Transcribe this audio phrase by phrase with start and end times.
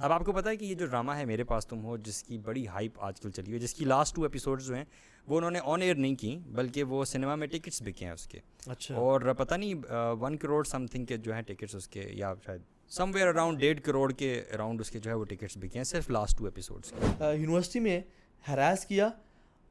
[0.00, 2.22] اب آپ کو پتا ہے کہ یہ جو ڈرامہ ہے میرے پاس تم ہو جس
[2.22, 4.84] کی بڑی ہائپ آج کل چلی ہوئی ہے جس کی لاسٹ ٹو ایپیسوڈز جو ہیں
[5.26, 8.26] وہ انہوں نے آن ایئر نہیں کی بلکہ وہ سنیما میں ٹکٹس بکے ہیں اس
[8.26, 9.74] کے۔ اچھا۔ اور پتہ نہیں
[10.20, 13.58] ون کروڑ سم تھنگ کے جو ہیں ٹکٹس اس کے یا شاید سم ویئر اراؤنڈ
[13.58, 16.44] ڈیڑھ کروڑ کے اراؤنڈ اس کے جو ہے وہ ٹکٹس بکے ہیں صرف لاسٹ ٹو
[16.44, 17.06] ایپیسوڈس کے۔
[17.36, 18.00] یونیورسٹی میں
[18.48, 19.08] ہراس کیا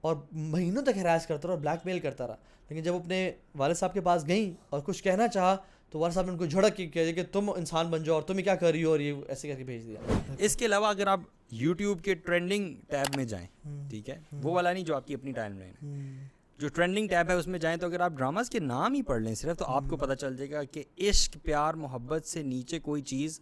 [0.02, 2.36] اور مہینوں تک ہراس کرتا رہا اور بلیک میل کرتا رہا۔
[2.70, 5.58] لیکن جب اپنے والد صاحب کے پاس گئیں اور کچھ کہنا چاہا
[5.92, 8.24] تو والد صاحب نے ان کو جھڑک کی کہا کہ تم انسان بن جاؤ اور
[8.24, 10.88] تم کیا کر رہی ہو اور یہ ایسے کر کے بھیج دیا۔ اس کے علاوہ
[10.88, 11.20] اگر آپ
[11.52, 13.48] یوٹیوب کے ٹرینڈنگ ٹیب میں جائیں
[13.90, 16.28] ٹھیک ہے؟ وہ والا نہیں جو آپ کی اپنی ٹائم لائن ہے
[16.60, 19.22] جو ٹرینڈنگ ٹیب ہے اس میں جائیں تو اگر آپ ڈراماز کے نام ہی پڑھ
[19.22, 22.80] لیں صرف تو آپ کو پتہ چل جائے گا کہ عشق پیار محبت سے نیچے
[22.80, 23.40] کوئی چیز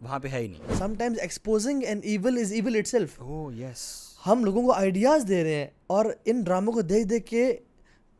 [0.00, 3.82] وہاں پہ ہے ہی نہیں۔ Sometimes exposing and evil is evil itself oh yes
[4.26, 7.56] ہم لوگوں کو آئیڈیاز دے رہے ہیں اور ان ڈراموں کو دیکھ دیکھ کے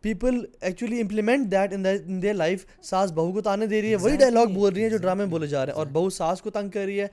[0.04, 4.16] people actually implement that in their life ساس بہو کو تانے دے رہی ہے وہی
[4.16, 6.68] ڈائلاگ بول رہی ہیں جو ڈرامے بولے جا رہے ہیں اور بہو ساس کو تنگ
[6.68, 7.06] کر رہی ہے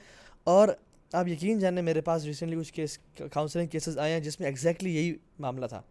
[0.43, 0.69] اور
[1.11, 2.97] آپ یقین جانیں میرے پاس ریسنٹلی کچھ کیس
[3.31, 5.81] کاؤنسلنگ کیسز آئے ہیں جس میں ایگزیکٹلی یہی معاملہ تھا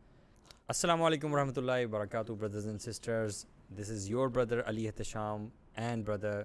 [0.69, 3.45] السلام علیکم ورحمۃ اللہ وبرکاتہ brothers and sisters
[3.79, 6.43] this is your brother Ali Ehtesham and brother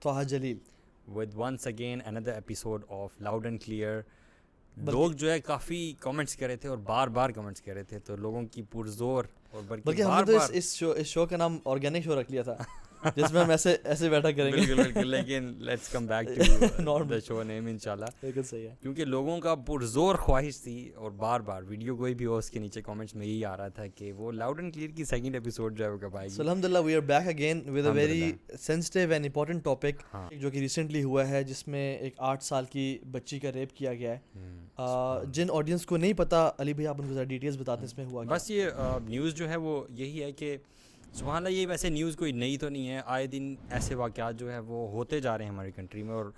[0.00, 0.58] Taha Jalil
[1.08, 4.00] with once again another episode of loud and clear
[4.76, 7.98] لوگ جو ہے کافی کامنٹس کر رہے تھے اور بار بار کامنٹس کر رہے تھے
[7.98, 11.58] تو لوگوں کی پرزور اور بلکہ ہم نے تو اس شو اس شو کا نام
[11.64, 12.56] آرگینک شو رکھ لیا تھا۔
[13.04, 16.28] جس میں ہم ایسے ایسے بیٹھا کریں گے۔ بالکل بالکل لیکن let's come back
[16.84, 21.10] to the show نیم انشاءاللہ بالکل صحیح ہے۔ کیونکہ لوگوں کا پرزور خواہش تھی اور
[21.10, 23.86] بار بار ویڈیو کوئی بھی ہو اس کے نیچے کامنٹس میں یہی آ رہا تھا
[23.86, 26.64] کہ وہ لاؤڈ اینڈ کلیئر کی سیکنڈ ایپیسوڈ جو ہے وہ کب آئے گی۔ الحمد
[26.64, 31.02] للہ we are back again with a very sensitive and important topic جو کہ ریسنٹلی
[31.02, 35.50] ہوا ہے جس میں ایک آٹھ سال کی بچی کا ریپ کیا گیا ہے۔ جن
[35.52, 38.22] آڈینس کو نہیں پتا علی بھائی آپ ان کو ذرا ڈیٹیلس بتاتے اس میں ہوا
[38.28, 38.64] بس یہ
[39.08, 40.56] نیوز جو ہے وہ یہی ہے کہ
[41.14, 44.50] سبحان اللہ، یہ ویسے نیوز کوئی نئی تو نہیں ہے۔ آئے دن ایسے واقعات جو
[44.52, 46.30] ہے وہ ہوتے جا رہے ہیں ہماری کنٹری میں اور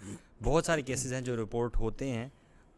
[0.42, 2.28] بہت سارے کیسز ہیں جو رپورٹ ہوتے ہیں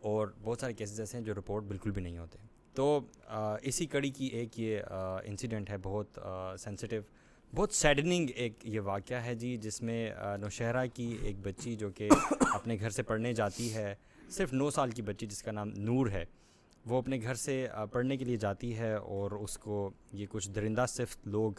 [0.01, 2.39] اور بہت سارے کیسز ایسے ہیں جو رپورٹ بالکل بھی نہیں ہوتے۔
[2.75, 3.01] تو
[3.63, 4.81] اسی کڑی کی ایک یہ
[5.25, 6.19] انسیڈنٹ ہے، بہت
[6.59, 7.03] سینسٹیو
[7.53, 10.11] بہت سیڈننگ ایک یہ واقعہ ہے جی جس میں
[10.41, 12.09] نوشہرہ کی ایک بچی جو کہ
[12.55, 13.95] اپنے گھر سے پڑھنے جاتی ہے،
[14.29, 16.25] صرف نو سال کی بچی جس کا نام نور ہے،
[16.85, 20.85] وہ اپنے گھر سے پڑھنے کے لیے جاتی ہے اور اس کو یہ کچھ درندہ
[20.89, 21.53] صرف لوگ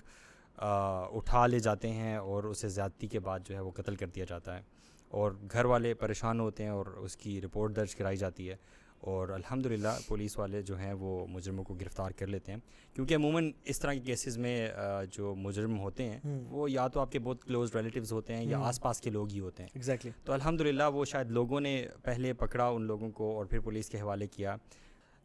[0.57, 4.25] اٹھا لے جاتے ہیں اور اسے زیادتی کے بعد جو ہے وہ قتل کر دیا
[4.29, 4.61] جاتا ہے
[5.09, 8.55] اور گھر والے پریشان ہوتے ہیں اور اس کی رپورٹ درج کرائی جاتی ہے
[8.99, 9.67] اور الحمد
[10.07, 12.59] پولیس والے جو ہیں وہ مجرموں کو گرفتار کر لیتے ہیں
[12.93, 14.67] کیونکہ عموماً اس طرح کے کیسز میں
[15.11, 18.59] جو مجرم ہوتے ہیں وہ یا تو آپ کے بہت کلوز ریلیٹیوز ہوتے ہیں یا
[18.59, 20.61] آس پاس کے لوگ ہی ہوتے ہیں۔ ایگزیکٹلی تو الحمد
[20.93, 24.55] وہ شاید لوگوں نے پہلے پکڑا ان لوگوں کو اور پھر پولیس کے حوالے کیا۔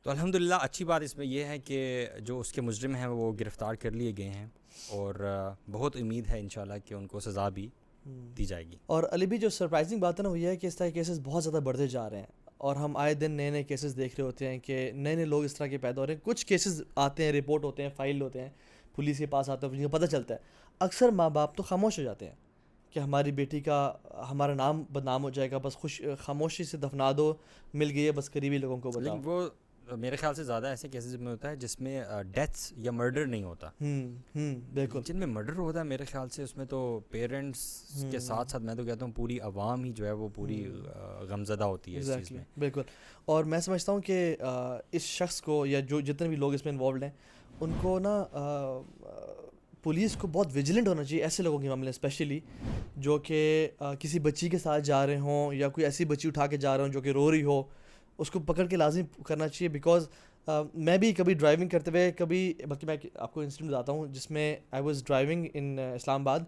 [0.02, 3.06] تو الحمد للہ اچھی بات اس میں یہ ہے کہ جو اس کے مجرم ہیں
[3.06, 4.46] وہ گرفتار کر لیے گئے ہیں
[4.90, 5.14] اور
[5.70, 7.68] بہت امید ہے انشاءاللہ کہ ان کو سزا بھی
[8.06, 10.66] دی جائے گی۔ اور علی بھی جو سرپرائزنگ بات ہے نا وہ یہ ہے کہ
[10.66, 12.26] اس طرح کے کیسز بہت زیادہ بڑھتے جا رہے ہیں
[12.58, 15.44] اور ہم آئے دن نئے نئے کیسز دیکھ رہے ہوتے ہیں کہ نئے نئے لوگ
[15.44, 18.20] اس طرح کے پیدا ہو رہے ہیں۔ کچھ کیسز آتے ہیں رپورٹ ہوتے ہیں فائل
[18.20, 18.48] ہوتے ہیں
[18.94, 20.38] پولیس کے پاس آتے ہیں کو پتہ چلتا ہے۔
[20.80, 22.34] اکثر ماں باپ تو خاموش ہو جاتے ہیں
[22.90, 23.92] کہ ہماری بیٹی کا
[24.30, 27.34] ہمارا نام بدنام ہو جائے گا بس خوش خاموشی سے دفنا دو
[27.74, 29.48] مل گئی ہے بس قریبی لوگوں کو بتاؤ۔ وہ
[29.96, 32.02] میرے خیال سے زیادہ ایسے کیسز میں ہوتا ہے جس میں
[32.34, 33.68] ڈیتھس یا مرڈر نہیں ہوتا.
[34.74, 35.00] بالکل.
[35.04, 37.60] جن میں مرڈر ہوتا ہے میرے خیال سے اس میں تو پیرنٹس
[38.10, 40.64] کے ساتھ ساتھ میں تو کہتا ہوں پوری عوام ہی جو ہے وہ پوری
[41.30, 42.44] غمزدہ ہوتی ہے اس چیز میں.
[42.58, 42.82] بالکل.
[43.24, 44.36] اور میں سمجھتا ہوں کہ
[44.92, 47.10] اس شخص کو یا جو جتنے بھی لوگ اس میں انوالوڈ ہیں
[47.60, 48.24] ان کو نا
[49.82, 52.40] پولیس کو بہت ویجیلنٹ ہونا چاہیے ایسے لوگوں کے معاملے اسپیشلی
[52.96, 53.68] جو کہ
[54.00, 56.84] کسی بچی کے ساتھ جا رہے ہوں یا کوئی ایسی بچی اٹھا کے جا رہے
[56.84, 57.62] ہوں جو کہ رو رہی ہو
[58.20, 60.08] اس کو پکڑ کے لازم کرنا چاہیے بیکاز
[60.74, 64.30] میں بھی کبھی ڈرائیونگ کرتے ہوئے، کبھی، بلکہ میں آپ کو انسٹنٹ بتاتا ہوں، جس
[64.30, 66.40] میں آئی واز ڈرائیونگ ان اسلام آباد،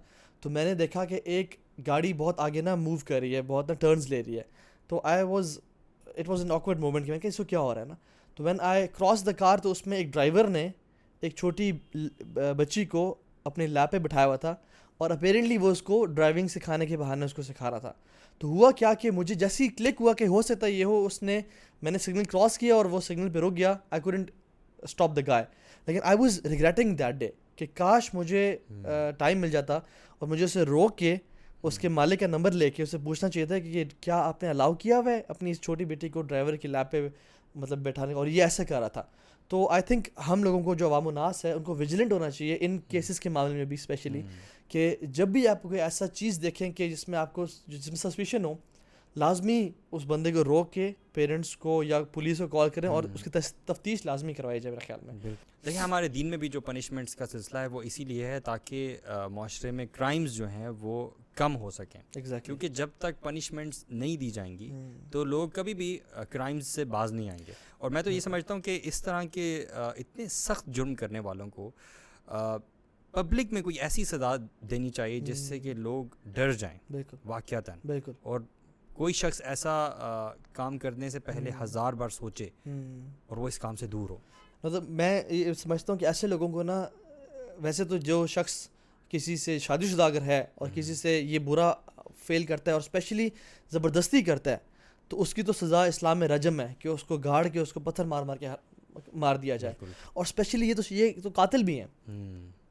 [0.43, 1.55] تو میں نے دیکھا کہ ایک
[1.87, 4.43] گاڑی بہت آگے نا موو کر رہی ہے، بہت نا ٹرنز لے رہی ہے۔
[4.91, 5.59] تو I was
[6.07, 7.95] it was an awkward moment کہ میں کہ اس کو کیا ہو رہا ہے نا؟
[8.37, 10.69] تو وین آئی کراس دا کار تو اس میں ایک ڈرائیور نے
[11.23, 11.71] ایک چھوٹی
[12.57, 14.55] بچی کو اپنے لیپ پہ بٹھایا ہوا تھا
[15.01, 17.93] اور اپیرنٹلی وہ اس کو ڈرائیونگ سکھانے کے بہانے اس کو سکھا رہا تھا۔
[18.43, 21.41] تو ہوا کیا کہ مجھے جیسی کلک ہوا کہ ہو سکتا یہ ہو اس نے
[21.83, 24.31] میں نے سگنل کراس کیا اور وہ سگنل پہ رک گیا۔ I couldn't
[24.83, 25.45] stop the guy
[25.87, 28.57] لیکن I was regretting that day کہ کاش مجھے
[29.19, 29.75] ٹائم مل جاتا
[30.19, 31.17] اور مجھے اسے روک کے
[31.63, 34.49] اس کے مالک کا نمبر لے کے اسے پوچھنا چاہیے تھا کہ کیا آپ نے
[34.49, 37.09] الاؤ کیا ہوا ہے اپنی اس چھوٹی بیٹی کو ڈرائیور کی لیپ پہ
[37.55, 39.03] مطلب بیٹھانے کا؟ اور یہ ایسا کر رہا تھا۔
[39.53, 42.31] تو آئی تھنک ہم لوگوں کو جو عوام و ناس ہے ان کو ویجیلنٹ ہونا
[42.31, 44.23] چاہیے ان کیسز کے معاملے میں بھی اسپیشلی
[44.69, 47.97] کہ جب بھی آپ کوئی ایسا چیز دیکھیں کہ جس میں آپ کو جس میں
[47.97, 48.55] سسپیشن ہو
[49.17, 53.23] لازمی اس بندے کو روک کے پیرنٹس کو یا پولیس کو کال کریں اور اس
[53.23, 53.31] کی
[53.67, 55.31] تفتیش لازمی کروائی جائے میرے خیال میں۔
[55.65, 58.97] دیکھیں ہمارے دین میں بھی جو پنشمنٹس کا سلسلہ ہے وہ اسی لیے ہے تاکہ
[59.31, 64.17] معاشرے میں کرائمز جو ہیں وہ کم ہو سکیں۔ ایگزیکٹلی کیونکہ جب تک پنشمنٹس نہیں
[64.17, 64.71] دی جائیں گی
[65.11, 65.99] تو لوگ کبھی بھی
[66.31, 69.23] کرائمز سے باز نہیں آئیں گے۔ اور میں تو یہ سمجھتا ہوں کہ اس طرح
[69.25, 71.71] کے اتنے سخت جرم کرنے والوں کو
[73.11, 74.37] پبلک میں کوئی ایسی سزا
[74.71, 78.41] دینی چاہیے جس سے کہ لوگ ڈر جائیں۔ بالکل۔ واقعتاً۔ بالکل۔ اور
[78.95, 79.89] کوئی شخص ایسا
[80.53, 82.49] کام کرنے سے پہلے ہزار بار سوچے
[83.27, 84.19] اور وہ اس کام سے دور ہو۔
[84.65, 86.89] مطلب میں یہ سمجھتا ہوں کہ ایسے لوگوں کو نا
[87.59, 88.69] ویسے تو جو شخص
[89.13, 91.73] کسی سے شادی شدہ اگر ہے اور کسی سے یہ برا
[92.27, 93.29] فیل کرتا ہے اور اسپیشلی
[93.73, 94.57] زبردستی کرتا ہے
[95.09, 97.73] تو اس کی تو سزا اسلام میں رجم ہے کہ اس کو گاڑ کے اس
[97.73, 98.49] کو پتھر مار مار کے
[99.15, 99.75] مار دیا جائے۔
[100.13, 101.87] اور اسپیشلی یہ تو یہ تو قاتل بھی ہیں۔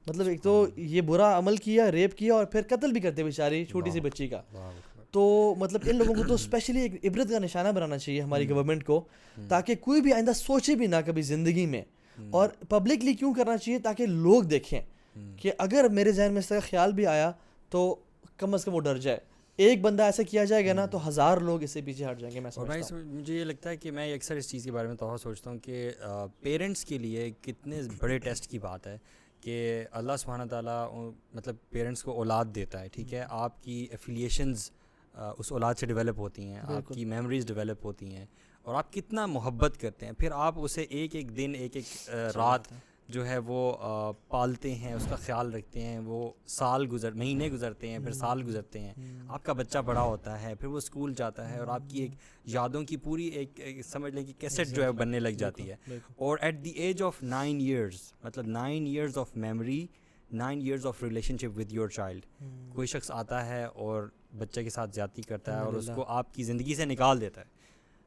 [0.08, 3.66] مطلب ایک تو یہ برا عمل کیا ریپ کیا اور پھر قتل بھی کرتے بیچاری
[3.66, 4.42] چھوٹی سی بچی کا۔
[5.12, 8.84] تو مطلب ان لوگوں کو تو اسپیشلی ایک عبرت کا نشانہ بنانا چاہیے ہماری گورنمنٹ
[8.84, 9.04] کو
[9.50, 11.82] تاکہ کوئی بھی آئندہ سوچے بھی نہ کبھی زندگی میں۔
[12.32, 14.82] اور پبلکلی کیوں کرنا چاہیے؟ تاکہ لوگ دیکھیں۔
[15.38, 17.32] کہ اگر میرے ذہن میں اس طرح خیال بھی آیا
[17.70, 17.96] تو
[18.38, 19.18] کم از کم وہ ڈر جائے۔
[19.60, 22.36] ایک بندہ ایسا کیا جائے گا نا تو ہزار لوگ اس سے پیچھے ہٹ جائیں
[22.36, 22.52] گے میں
[22.92, 25.58] مجھے یہ لگتا ہے کہ میں اکثر اس چیز کے بارے میں تو سوچتا ہوں
[25.58, 25.92] کہ
[26.42, 28.98] پیرنٹس کے لیے کتنے بڑے ٹیسٹ کی بات ہے
[29.42, 30.90] کہ اللہ سبحانہ تعالیٰ
[31.34, 34.70] مطلب پیرنٹس کو اولاد دیتا ہے ٹھیک ہے؟ آپ کی ایفیلیشنز
[35.38, 38.26] اس اولاد سے ڈیولپ ہوتی ہیں آپ کی میموریز ڈیولپ ہوتی ہیں
[38.66, 42.72] اور آپ کتنا محبت کرتے ہیں۔ پھر آپ اسے ایک ایک دن ایک ایک رات
[43.12, 43.78] جو ہے وہ
[44.28, 48.44] پالتے ہیں اس کا خیال رکھتے ہیں وہ سال گزر مہینے گزرتے ہیں پھر سال
[48.48, 48.94] گزرتے ہیں۔
[49.28, 52.12] آپ کا بچہ بڑا ہوتا ہے پھر وہ اسکول جاتا ہے اور آپ کی ایک
[52.46, 55.76] یادوں کی پوری ایک سمجھ لیں کہ کیسٹ جو ہے بننے لگ جاتی ہے۔
[56.16, 59.88] اور at the age of nine years مطلب nine years of memory
[60.34, 61.04] nine years of
[61.38, 62.26] relationship with your child
[62.74, 66.34] کوئی شخص آتا ہے اور بچے کے ساتھ زیادتی کرتا ہے اور اس کو آپ
[66.34, 67.46] کی زندگی سے نکال دیتا ہے۔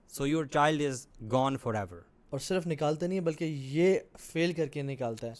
[0.09, 4.67] So your child is gone forever اور صرف نکالتے نہیں ہے بلکہ یہ فیل کر
[4.67, 5.33] کے نکالتا ہے۔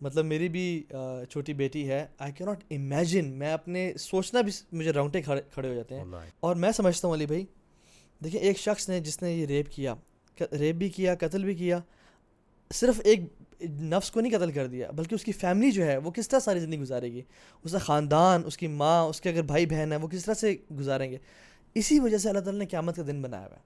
[0.00, 0.82] مطلب میری بھی
[1.30, 5.74] چھوٹی بیٹی ہے۔ آئی کی ناٹ امیجن میں اپنے سوچنا بھی مجھے راؤنٹے کھڑے ہو
[5.74, 6.04] جاتے ہیں۔
[6.40, 7.44] اور میں سمجھتا ہوں علی بھائی
[8.24, 9.94] دیکھیں ایک شخص نے جس نے یہ ریپ کیا
[10.40, 11.78] ریپ بھی کیا قتل بھی کیا
[12.72, 13.20] صرف ایک
[13.62, 16.40] نفس کو نہیں قتل کر دیا بلکہ اس کی فیملی جو ہے وہ کس طرح
[16.40, 17.22] ساری زندگی گزارے گی؟
[17.64, 20.34] اس کا خاندان اس کی ماں اس کے اگر بھائی بہن ہیں وہ کس طرح
[20.34, 21.18] سے گزاریں گے؟
[21.74, 23.60] اسی وجہ سے اللہ تعالیٰ نے قیامت کا دن بنایا ہوا ہے۔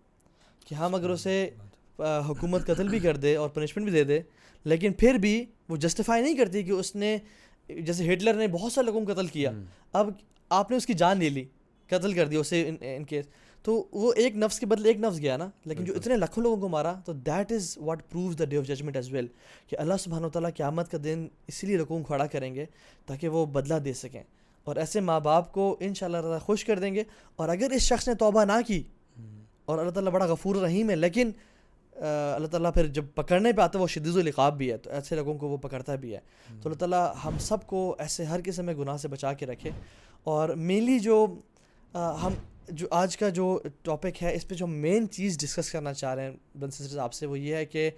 [0.67, 1.51] کہ ہم اگر اسے
[2.01, 4.21] حکومت قتل بھی کر دے اور پنشمنٹ بھی دے دے
[4.65, 7.19] لیکن پھر بھی وہ جسٹیفائی نہیں کرتی کہ اس نے
[7.69, 9.51] جیسے ہٹلر نے بہت سارے لوگوں کو قتل کیا۔
[9.93, 10.11] اب
[10.49, 11.45] آپ نے اس کی جان لے لی
[11.87, 13.25] قتل کر دیا اسے ان کیس
[13.63, 16.57] تو وہ ایک نفس کے بدلے ایک نفس گیا نا لیکن جو اتنے لاکھوں لوگوں
[16.57, 19.27] کو مارا تو that is what proves the day of judgment as well
[19.67, 22.65] کہ اللہ سبحانہ و تعالیٰ قیامت کا دن اسی لیے لوگوں کو کھڑا کریں گے
[23.07, 24.23] تاکہ وہ بدلہ دے سکیں۔
[24.65, 27.03] اور ایسے ماں باپ کو ان شاء اللہ تعالیٰ خوش کر دیں گے۔
[27.37, 28.83] اور اگر اس شخص نے توبہ نہ کی
[29.65, 31.31] اور اللہ تعالیٰ بڑا غفور رحیم ہے لیکن
[32.35, 35.17] اللہ تعالیٰ پھر جب پکڑنے پہ آتا ہے، وہ شدید القاب بھی ہے، تو ایسے
[35.17, 36.21] لوگوں کو وہ پکڑتا بھی ہے۔
[36.63, 39.71] تو اللہ تعالیٰ ہم سب کو ایسے ہر قسم میں گناہ سے بچا کے رکھے۔
[40.25, 41.27] اور مینلی جو
[41.95, 42.35] ہم
[42.69, 46.25] جو آج کا جو ٹاپک ہے، اس پہ جو مین چیز ڈسکس کرنا چاہ رہے
[46.25, 47.91] ہیں بن سسٹرز آپ سے وہ یہ ہے کہ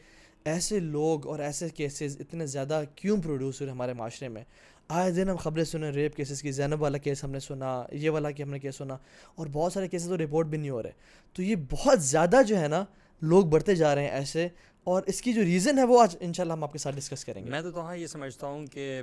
[0.45, 4.45] ایسے لوگ اور ایسے کیسز اتنے زیادہ کیوں پروڈیوس ہوئے ہمارے معاشرے میں؟
[4.89, 8.11] آئے دن ہم خبریں سنیں ریپ کیسز کی، زینب والا کیس ہم نے سنا، یہ
[8.11, 8.97] والا کہ ہم نے کیس سنا،
[9.35, 10.91] اور بہت سارے کیسز تو رپورٹ بھی نہیں ہو رہے۔
[11.33, 12.85] تو یہ بہت زیادہ جو ہے نا
[13.23, 14.49] لوگ بڑھتے جا رہے ہیں ایسے،
[14.87, 16.97] اور اس کی جو ریزن ہے وہ آج ان شاء اللہ ہم آپ کے ساتھ
[16.97, 19.03] ڈسکس کریں گے۔ میں تو ہاں یہ سمجھتا ہوں کہ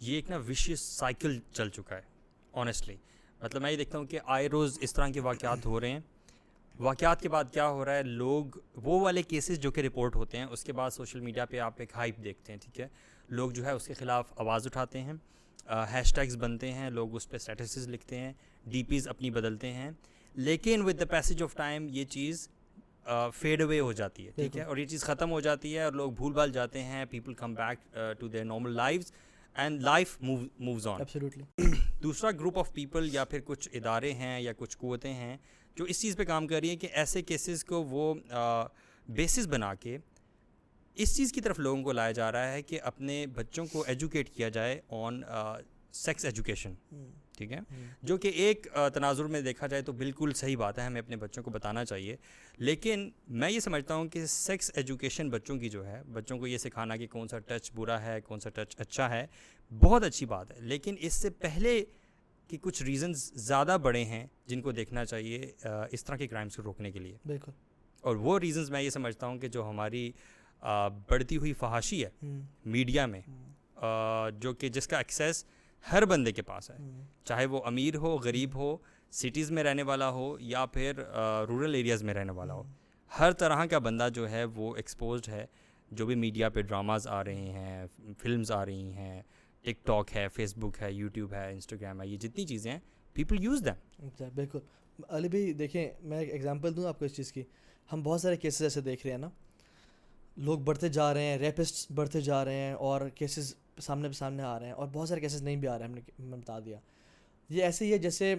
[0.00, 2.02] یہ ایک نا وشیس سائیکل چل چکا ہے
[2.52, 2.96] آنیسٹلی
[3.40, 6.00] مطلب میں یہ دیکھتا ہوں کہ آئے روز اس طرح کے واقعات ہو رہے ہیں۔
[6.74, 10.38] واقعات کے بعد کیا ہو رہا ہے، لوگ وہ والے کیسز جو کہ رپورٹ ہوتے
[10.38, 12.88] ہیں، اس کے بعد سوشل میڈیا پہ آپ ایک ہائپ دیکھتے ہیں، ٹھیک ہے؟
[13.28, 15.12] لوگ جو ہے اس کے خلاف آواز اٹھاتے ہیں
[15.92, 18.32] ہیش ٹیگس بنتے ہیں، لوگ اس پہ اسٹیٹسز لکھتے ہیں
[18.64, 19.90] ڈی پیز اپنی بدلتے ہیں۔
[20.34, 22.48] لیکن with the passage of time یہ چیز
[23.34, 25.92] فیڈ اوے ہو جاتی ہے ٹھیک ہے؟ اور یہ چیز ختم ہو جاتی ہے اور
[25.92, 29.12] لوگ بھول بھال جاتے ہیں people come back to their normal lives
[29.54, 31.00] and life moves on
[32.02, 35.36] دوسرا گروپ آف پیپل یا پھر کچھ ادارے ہیں یا کچھ قوتیں ہیں
[35.76, 38.14] جو اس چیز پہ کام کر رہی ہیں کہ ایسے کیسز کو وہ
[39.08, 39.98] بیسس بنا کے
[40.94, 44.30] اس چیز کی طرف لوگوں کو لایا جا رہا ہے کہ اپنے بچوں کو ایجوکیٹ
[44.30, 45.22] کیا جائے آن
[45.92, 46.74] سیکس ایجوکیشن
[47.36, 47.60] ٹھیک ہے؟
[48.02, 51.42] جو کہ ایک تناظر میں دیکھا جائے تو بالکل صحیح بات ہے ہمیں اپنے بچوں
[51.42, 52.16] کو بتانا چاہیے۔
[52.58, 56.58] لیکن میں یہ سمجھتا ہوں کہ سیکس ایجوکیشن بچوں کی جو ہے بچوں کو یہ
[56.58, 59.26] سکھانا کہ کون سا ٹچ برا ہے کون سا ٹچ اچھا ہے
[59.78, 61.84] بہت اچھی بات ہے۔ لیکن اس سے پہلے
[62.48, 65.52] کہ کچھ ریزنز زیادہ بڑے ہیں جن کو دیکھنا چاہیے
[65.92, 67.52] اس طرح کے کرائمس کو روکنے کے لیے۔ بالکل۔
[68.00, 70.12] اور وہ ریزنز میں یہ سمجھتا ہوں کہ جو ہماری
[71.08, 72.26] بڑھتی ہوئی فحاشی ہے
[72.64, 73.20] میڈیا میں
[74.40, 75.44] جو کہ جس کا ایکسیس
[75.92, 76.76] ہر بندے کے پاس ہے۔
[77.24, 78.76] چاہے وہ امیر ہو غریب ہو
[79.10, 80.92] سٹیز میں رہنے والا ہو یا پھر
[81.48, 82.62] رورل ایریاز میں رہنے والا ہو۔
[83.20, 85.46] ہر طرح کا بندہ جو ہے وہ ایکسپوزڈ ہے۔
[85.90, 87.86] جو بھی میڈیا پہ ڈراماز آ رہے ہیں
[88.18, 89.22] فلمز آ رہی ہیں
[89.62, 92.78] ٹک ٹاک ہے فیس بک ہے یوٹیوب ہے انسٹاگرام ہے یہ جتنی چیزیں ہیں
[93.12, 94.58] پیپل یوز دیم بالکل۔
[95.08, 97.42] علی بھائی دیکھیں میں ایک ایگزامپل دوں آپ کو اس چیز کی۔
[97.92, 99.30] ہم بہت سارے کیسز ایسے دیکھ رہے ہیں نا۔
[100.36, 104.42] لوگ بڑھتے جا رہے ہیں ریپسٹ بڑھتے جا رہے ہیں اور کیسز سامنے پہ سامنے
[104.42, 106.58] آ رہے ہیں اور بہت سارے کیسز نہیں بھی آ رہے ہیں، ہم نے بتا
[106.64, 106.78] دیا۔
[107.50, 108.34] یہ ایسے ہی ہے جیسے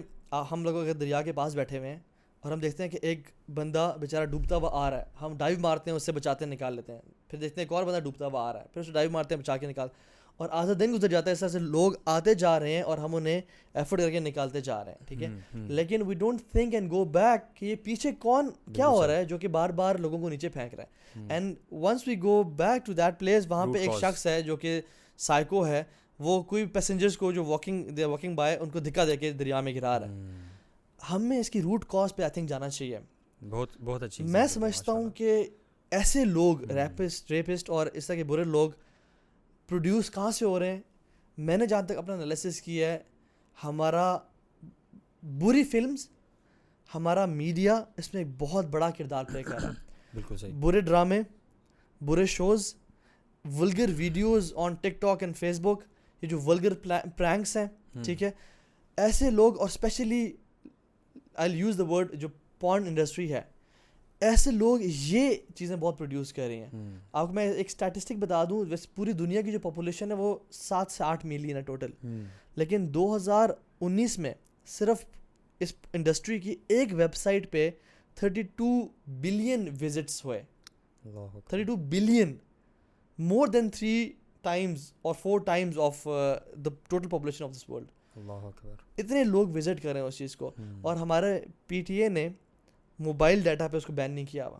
[0.50, 1.98] ہم لوگ اگر دریا کے پاس بیٹھے ہوئے ہیں
[2.42, 5.58] اور ہم دیکھتے ہیں کہ ایک بندہ بیچارہ ڈوبتا ہوا آ رہا ہے، ہم ڈائیو
[5.60, 8.00] مارتے ہیں، اس سے بچاتے ہیں، نکال لیتے ہیں۔ پھر دیکھتے ہیں ایک اور بندہ
[8.00, 9.88] ڈوبتا ہوا آ رہا ہے، پھر اسے ڈائیو مارتے ہیں، بچا کے نکال
[10.38, 12.98] اور آدھا دن گزر جاتا ہے اس طرح سے لوگ آتے جا رہے ہیں اور
[12.98, 13.40] ہم انہیں
[13.74, 17.04] ایفرٹ کر کے نکالتے جا رہے ہیں ٹھیک ہے؟ لیکن we don't think and go
[17.04, 20.28] back کہ یہ پیچھے کون کیا ہو رہا ہے جو کہ بار بار لوگوں کو
[20.28, 23.90] نیچے پھینک رہا ہے۔ And once we go back to that place وہاں پہ ایک
[24.00, 24.80] شخص ہے جو کہ
[25.18, 25.84] سائیکو ہے
[26.18, 29.74] وہ کوئی پیسنجرس کو جو واکنگ واکنگ بائے ان کو دھکا دے کے دریا میں
[29.74, 30.40] گرا رہا ہے۔
[31.10, 32.98] ہمیں اس کی روٹ کاز پہ آئی تھنک جانا چاہیے۔
[33.50, 35.44] بہت بہت اچھی میں سمجھتا ہوں کہ
[35.90, 38.70] ایسے لوگ ریپسٹ ریپسٹ اور اس طرح کے برے لوگ
[39.68, 40.80] پروڈیوس کہاں سے ہو رہے ہیں؟
[41.38, 42.98] میں نے جہاں تک اپنا انالیسس کیا ہے
[43.64, 44.18] ہمارا
[45.22, 46.08] بری فلمس
[46.94, 49.74] ہمارا میڈیا اس میں ایک بہت بڑا کردار پلے کر رہا ہے۔
[50.14, 51.20] بالکل صحیح۔ برے ڈرامے
[52.00, 52.74] برے shows
[53.44, 55.82] vulgar videos on TikTok and Facebook
[56.22, 56.74] یہ جو ولگر
[57.16, 57.66] پرینکس ہیں
[58.04, 58.30] ٹھیک ہے؟
[58.96, 60.32] ایسے لوگ اور specially
[61.34, 62.28] I use the word جو
[62.60, 63.42] پورن انڈسٹری ہے
[64.20, 68.44] ایسے لوگ یہ چیزیں بہت پروڈیوس کر رہی ہیں۔ آپ کو میں ایک اسٹیٹسٹک بتا
[68.44, 71.90] دوں ویسے پوری دنیا کی جو پاپولیشن ہے وہ سات سے آٹھ ملین ہے ٹوٹل
[72.54, 74.34] لیکن دو ہزار انیس میں
[74.66, 75.04] صرف
[75.60, 77.70] اس انڈسٹری کی ایک ویب سائٹ پہ
[78.14, 78.66] تھرٹی ٹو
[79.06, 80.42] بلین وزٹس ہوئے
[81.48, 82.36] thirty two billion
[83.18, 86.04] more than three times اور four times of
[86.56, 87.90] the total population of this world
[88.98, 92.28] اتنے لوگ وزٹ کر رہے ہیں اس چیز کو۔ اور ہمارے پی ٹی اے نے
[92.98, 94.58] موبائل ڈیٹا پہ اس کو بین نہیں کیا ہوا۔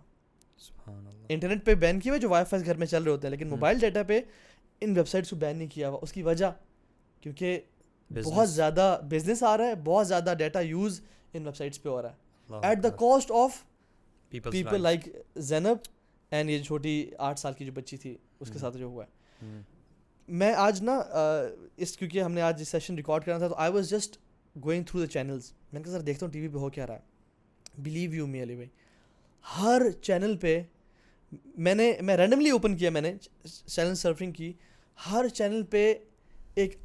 [1.28, 3.48] انٹرنیٹ پہ بین کیا ہوا جو وائی فائی گھر میں چل رہے ہوتے ہیں لیکن
[3.48, 4.20] موبائل ڈیٹا پہ
[4.80, 6.50] ان ویب سائٹس کو بین نہیں کیا ہوا۔ اس کی وجہ
[7.20, 7.60] کیونکہ
[8.10, 11.00] بہت زیادہ بزنس آ رہا ہے بہت زیادہ ڈیٹا یوز
[11.32, 13.62] ان ویب سائٹس پہ ہو رہا ہے۔ At the cost of
[14.32, 15.08] people like
[15.48, 15.88] Zainab
[16.32, 19.60] and یہ چھوٹی آٹھ سال کی جو بچی تھی اس کے ساتھ جو ہوا ہے۔
[20.28, 21.00] میں آج نا
[21.76, 24.18] اس کیونکہ ہم نے آج سیشن ریکارڈ کرنا تھا تو I was just
[24.56, 26.86] going through the channels میں نے کہا سر دیکھتا ہوں ٹی وی پہ ہو کیا
[26.86, 27.07] رہا ہے۔
[27.78, 28.68] بلیو یو می علی بھائی
[29.44, 30.60] ہر چینل پہ
[31.32, 33.12] میں نے میں رینڈملی اوپن کیا میں نے
[33.44, 34.52] چینل سرفنگ کی.
[34.98, 35.92] ہر چینل پہ
[36.54, 36.76] ایک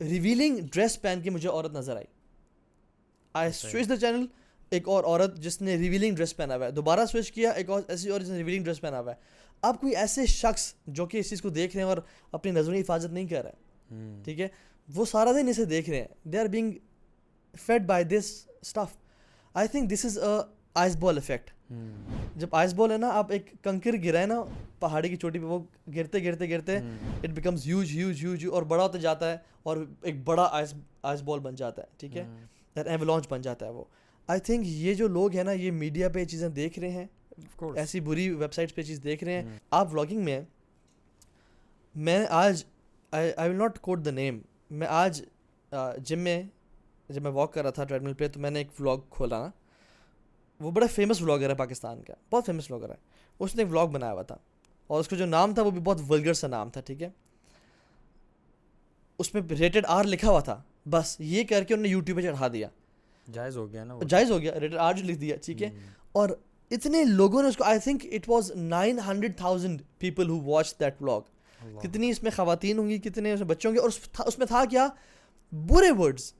[0.00, 2.06] ریویلنگ ڈریس پہن کے مجھے عورت نظر آئی.
[3.34, 4.26] آئی سوئچ دا چینل
[4.70, 6.70] ایک اور عورت جس نے ریویلنگ ڈریس پہنا ہوا ہے.
[6.70, 9.16] دوبارہ سوئچ کیا ایک اور ایسی اور جس نے ریویلنگ ڈریس پہنا ہوا ہے.
[9.62, 11.98] اب کوئی ایسے شخص جو کہ اس چیز کو دیکھ رہے ہیں اور
[12.32, 14.48] اپنی نظروں کی حفاظت نہیں کر رہا ہے ٹھیک ہے؟
[14.88, 16.08] وہ سارا دن اسے دیکھ رہے ہیں.
[16.24, 16.72] They are being
[17.54, 18.96] fed by this stuff
[19.58, 21.50] I think this is a ice ball effect
[22.36, 24.42] جب آئس بال ہے نا آپ ایک کنکر گرا ہے نا
[24.78, 25.58] پہاڑی کی چوٹی پہ وہ
[25.94, 30.14] گرتے گرتے گرتے it becomes huge huge huge اور بڑا ہوتا جاتا ہے اور ایک
[30.24, 32.26] بڑا آئس آئس بال بن جاتا ہے ٹھیک ہے؟
[32.76, 33.84] ایولانچ بن جاتا ہے وہ۔
[34.26, 37.06] آئی تھنک یہ جو لوگ ہیں نا یہ میڈیا پہ چیزیں دیکھ رہے ہیں۔
[37.76, 40.40] ایسی بری ویب سائٹس پہ چیز دیکھ رہے ہیں۔ آپ ولاگنگ میں
[41.94, 42.64] میں آج
[43.10, 44.38] آئی ول ناٹ کوٹ دا نیم
[44.70, 45.22] میں آج
[46.04, 46.42] جم میں
[47.08, 49.50] جب میں واک کر رہا تھا ٹریڈمل پہ تو میں نے ایک ولاگ کھولا۔ نا
[50.60, 52.96] وہ بڑا فیمس ولاگر ہے پاکستان کا بہت فیمس ولاگر ہے۔
[53.38, 54.36] اس نے ایک ولاگ بنایا ہوا تھا۔
[54.86, 57.08] اور اس کا جو نام تھا وہ بھی بہت ولگر سا نام تھا ٹھیک ہے۔
[59.18, 62.22] اس میں ریٹڈ آر لکھا ہوا تھا۔ بس یہ کر کے انہوں نے یوٹیوب پہ
[62.22, 62.68] چڑھا دیا۔
[63.32, 65.68] جائز ہو گیا نا جائز ہو گیا۔ ریٹڈ آر جو لکھ دیا ٹھیک ہے۔
[66.12, 66.28] اور
[66.70, 70.80] اتنے لوگوں نے اس کو I think it was nine hundred thousand people who watch
[70.80, 71.20] that blog
[71.80, 73.90] کتنی اس میں خواتین ہوں گی کتنے اس میں بچوں گے۔ اور
[74.26, 74.88] اس میں تھا کیا؟
[75.52, 76.32] برے ورڈز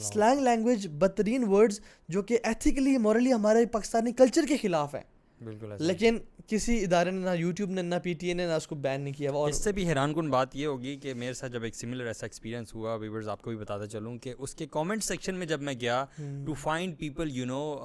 [0.00, 5.02] سلینگ لینگویج بدترین ورڈز جو کہ ایتھیکلی مورلی ہمارے پاکستانی کلچر کے خلاف ہیں۔
[5.44, 8.66] بالکل لیکن کسی ادارے نے نہ یوٹیوب نے نہ پی ٹی اے نے نہ اس
[8.66, 11.32] کو بین نہیں کیا۔ اور اس سے بھی حیران کن بات یہ ہوگی کہ میرے
[11.32, 14.54] ساتھ جب ایک سملر ایسا ایکسپیرینس ہوا ویورز آپ کو بھی بتاتا چلوں کہ اس
[14.54, 16.04] کے کامنٹ سیکشن میں جب میں گیا
[16.46, 17.76] to find people you know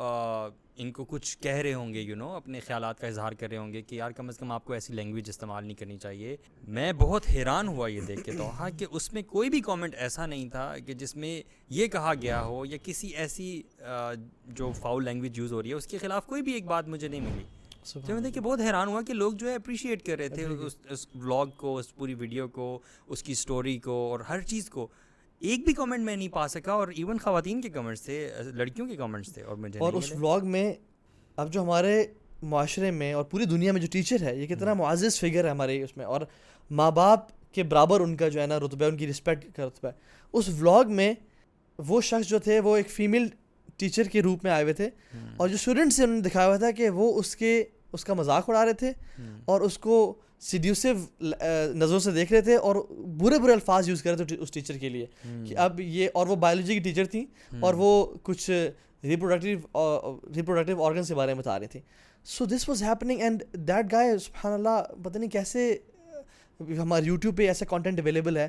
[0.79, 3.57] ان کو کچھ کہہ رہے ہوں گے یو نو اپنے خیالات کا اظہار کر رہے
[3.57, 6.35] ہوں گے کہ یار کم از کم آپ کو ایسی لینگویج استعمال نہیں کرنی چاہیے۔
[6.67, 9.95] میں بہت حیران ہوا یہ دیکھ کے تو ہاں کہ اس میں کوئی بھی کامنٹ
[9.97, 13.61] ایسا نہیں تھا کہ جس میں یہ کہا گیا ہو یا کسی ایسی
[14.45, 17.07] جو فاؤل لینگویج یوز ہو رہی ہے اس کے خلاف کوئی بھی ایک بات مجھے
[17.07, 17.43] نہیں ملی۔
[17.93, 20.45] تو میں دیکھ کے بہت حیران ہوا کہ لوگ جو ہے اپریشیٹ کر رہے تھے
[20.89, 24.87] اس بلاگ کو اس پوری ویڈیو کو اس کی اسٹوری کو اور ہر چیز کو۔
[25.39, 28.95] ایک بھی کامنٹ میں نہیں پا سکا اور ایون خواتین کے کامنٹس تھے لڑکیوں کے
[28.95, 30.73] کامنٹس تھے اور مجھے اور اس ولاگ میں
[31.35, 32.07] اب جو ہمارے
[32.43, 35.83] معاشرے میں اور پوری دنیا میں جو ٹیچر ہے یہ کتنا معزز فگر ہے ہمارے
[35.83, 36.21] اس میں اور
[36.71, 37.19] ماں باپ
[37.53, 39.93] کے برابر ان کا جو ہے نا رتبہ ان کی رسپیکٹ کا رتبہ ہے۔
[40.33, 41.13] اس ولاگ میں
[41.77, 43.27] وہ شخص جو تھے وہ ایک فیمیل
[43.77, 44.89] ٹیچر کے روپ میں آئے ہوئے تھے۔
[45.37, 47.63] اور جو اسٹوڈنٹس سے انہوں نے دکھایا ہوا تھا کہ وہ اس کے
[47.93, 48.91] اس کا مذاق اڑا رہے تھے
[49.45, 50.87] اور اس کو سیڈیوسو
[51.73, 52.75] نظروں سے دیکھ رہے تھے اور
[53.17, 55.05] برے برے الفاظ یوز کر رہے تھے اس ٹیچر کے لیے
[55.47, 57.25] کہ اب یہ اور وہ بایولوجی کی ٹیچر تھیں
[57.59, 58.49] اور وہ کچھ
[59.03, 59.59] ریپروڈکٹیو
[60.35, 61.81] ریپروڈکٹیو آرگنس کے بارے میں بتا رہی تھیں
[62.25, 65.77] so this was happening and that guy سبحان اللہ پتہ نہیں کیسے
[66.59, 68.47] ہمارے یوٹیوب پہ ایسا کانٹینٹ اویلیبل ہے۔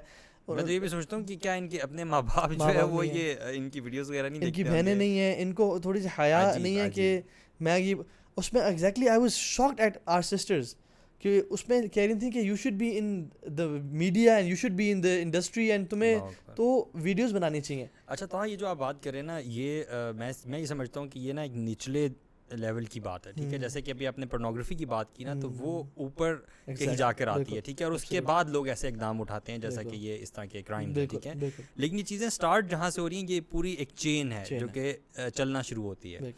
[0.49, 2.83] میں تو یہ بھی سوچتا ہوں کہ کیا ان کے اپنے ماں باپ جو ہے
[2.83, 6.01] وہ یہ ان کی ویڈیوز وغیرہ نہیں ان کی بہنیں نہیں ہیں ان کو تھوڑی
[6.01, 7.21] سی حیا نہیں ہے کہ
[7.61, 7.95] میں یہ
[8.37, 10.75] اس میں exactly I was shocked at our sisters
[11.19, 13.25] کہ اس میں کہہ رہی تھیں کہ you should be in
[13.59, 16.19] the media and you should be in the industry and تمہیں
[16.57, 19.83] تو ویڈیوز بنانی چاہیے۔ اچھا تو یہ جو آپ بات کریں نا یہ
[20.17, 22.09] میں میں یہ سمجھتا ہوں کہ یہ نا ایک نچلے
[22.51, 25.25] لیول کی بات ہے ٹھیک ہے؟ جیسے کہ ابھی آپ نے پورنوگرافی کی بات کی
[25.25, 28.45] نا تو وہ اوپر کہیں جا کر آتی ہے ٹھیک ہے؟ اور اس کے بعد
[28.45, 31.35] لوگ ایسے اقدام اٹھاتے ہیں جیسا کہ یہ اس طرح کے کرائم ہے ٹھیک ہے؟
[31.77, 34.69] لیکن یہ چیزیں اسٹارٹ جہاں سے ہو رہی ہیں یہ پوری ایک چین ہے جو
[34.69, 34.93] کہ
[35.35, 36.31] چلنا شروع ہوتی ہے۔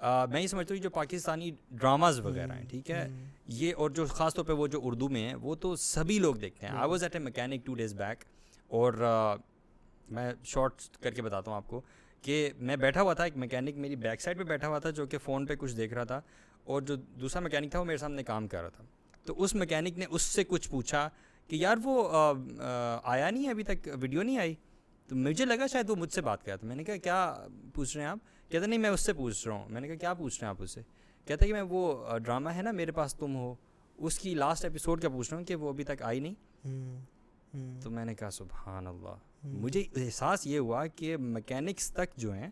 [0.00, 3.08] میں یہ سمجھتا ہوں جو پاکستانی ڈراماز وغیرہ ہیں ٹھیک ہے؟
[3.46, 6.34] یہ اور جو خاص طور پہ وہ جو اردو میں ہیں وہ تو سبھی لوگ
[6.34, 8.24] دیکھتے ہیں۔ I was at a mechanic two days back
[8.68, 8.92] اور
[10.08, 11.80] میں شارٹ کر کے بتاتا ہوں آپ کو
[12.22, 15.06] کہ میں بیٹھا ہوا تھا ایک میکینک میری بیک سائڈ پہ بیٹھا ہوا تھا جو
[15.06, 16.20] کہ فون پہ کچھ دیکھ رہا تھا
[16.64, 18.84] اور جو دوسرا میکینک تھا وہ میرے سامنے کام کر رہا تھا۔
[19.24, 21.08] تو اس میکینک نے اس سے کچھ پوچھا
[21.48, 22.08] کہ یار وہ
[23.02, 24.54] آیا نہیں ہے ابھی تک؟ ویڈیو نہیں آئی؟
[25.08, 27.34] تو مجھے لگا شاید وہ مجھ سے بات کیا تو میں نے کہا کیا
[27.74, 29.68] پوچھ رہے ہیں آپ؟ کہتے نہیں میں اس سے پوچھ رہا ہوں.
[29.68, 30.82] میں نے کہا کیا پوچھ رہے ہیں آپ اس سے؟
[31.24, 33.54] کہتا کہ میں وہ ڈرامہ ہے نا میرے پاس تم ہو
[33.98, 36.34] اس کی لاسٹ ایپیسوڈ کیا پوچھ رہا ہوں کہ وہ ابھی تک آئی نہیں؟
[37.82, 42.50] تو میں نے کہا سبحان اللہ مجھے احساس یہ ہوا کہ مکینکس تک جو ہیں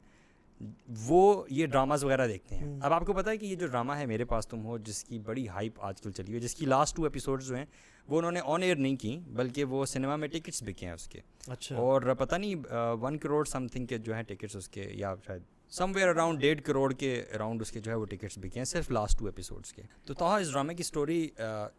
[1.07, 3.93] وہ یہ ڈراماز وغیرہ دیکھتے ہیں۔ اب آپ کو پتا ہے کہ یہ جو ڈرامہ
[3.93, 6.67] ہے میرے پاس تم ہو جس کی بڑی ہائپ آج کل چلی ہوئی جس کی
[6.67, 7.65] لاسٹ ٹو ایپیسوڈ جو ہیں
[8.09, 11.09] وہ انہوں نے آن ایئر نہیں کی بلکہ وہ سنیما میں ٹکٹس بکے ہیں اس
[11.09, 12.55] کے۔ اچھا۔ اور پتہ نہیں
[13.01, 15.43] ون کروڑ سم تھنگ کے جو ہیں ٹکٹس اس کے یا شاید
[15.73, 18.65] سم ویئر اراؤنڈ ڈیڑھ کروڑ کے اراؤنڈ اس کے جو ہے وہ ٹکٹس بکے ہیں
[18.65, 21.29] صرف لاسٹ ٹو ایپیسوڈس کے تو توحا اس ڈرامے کی اسٹوری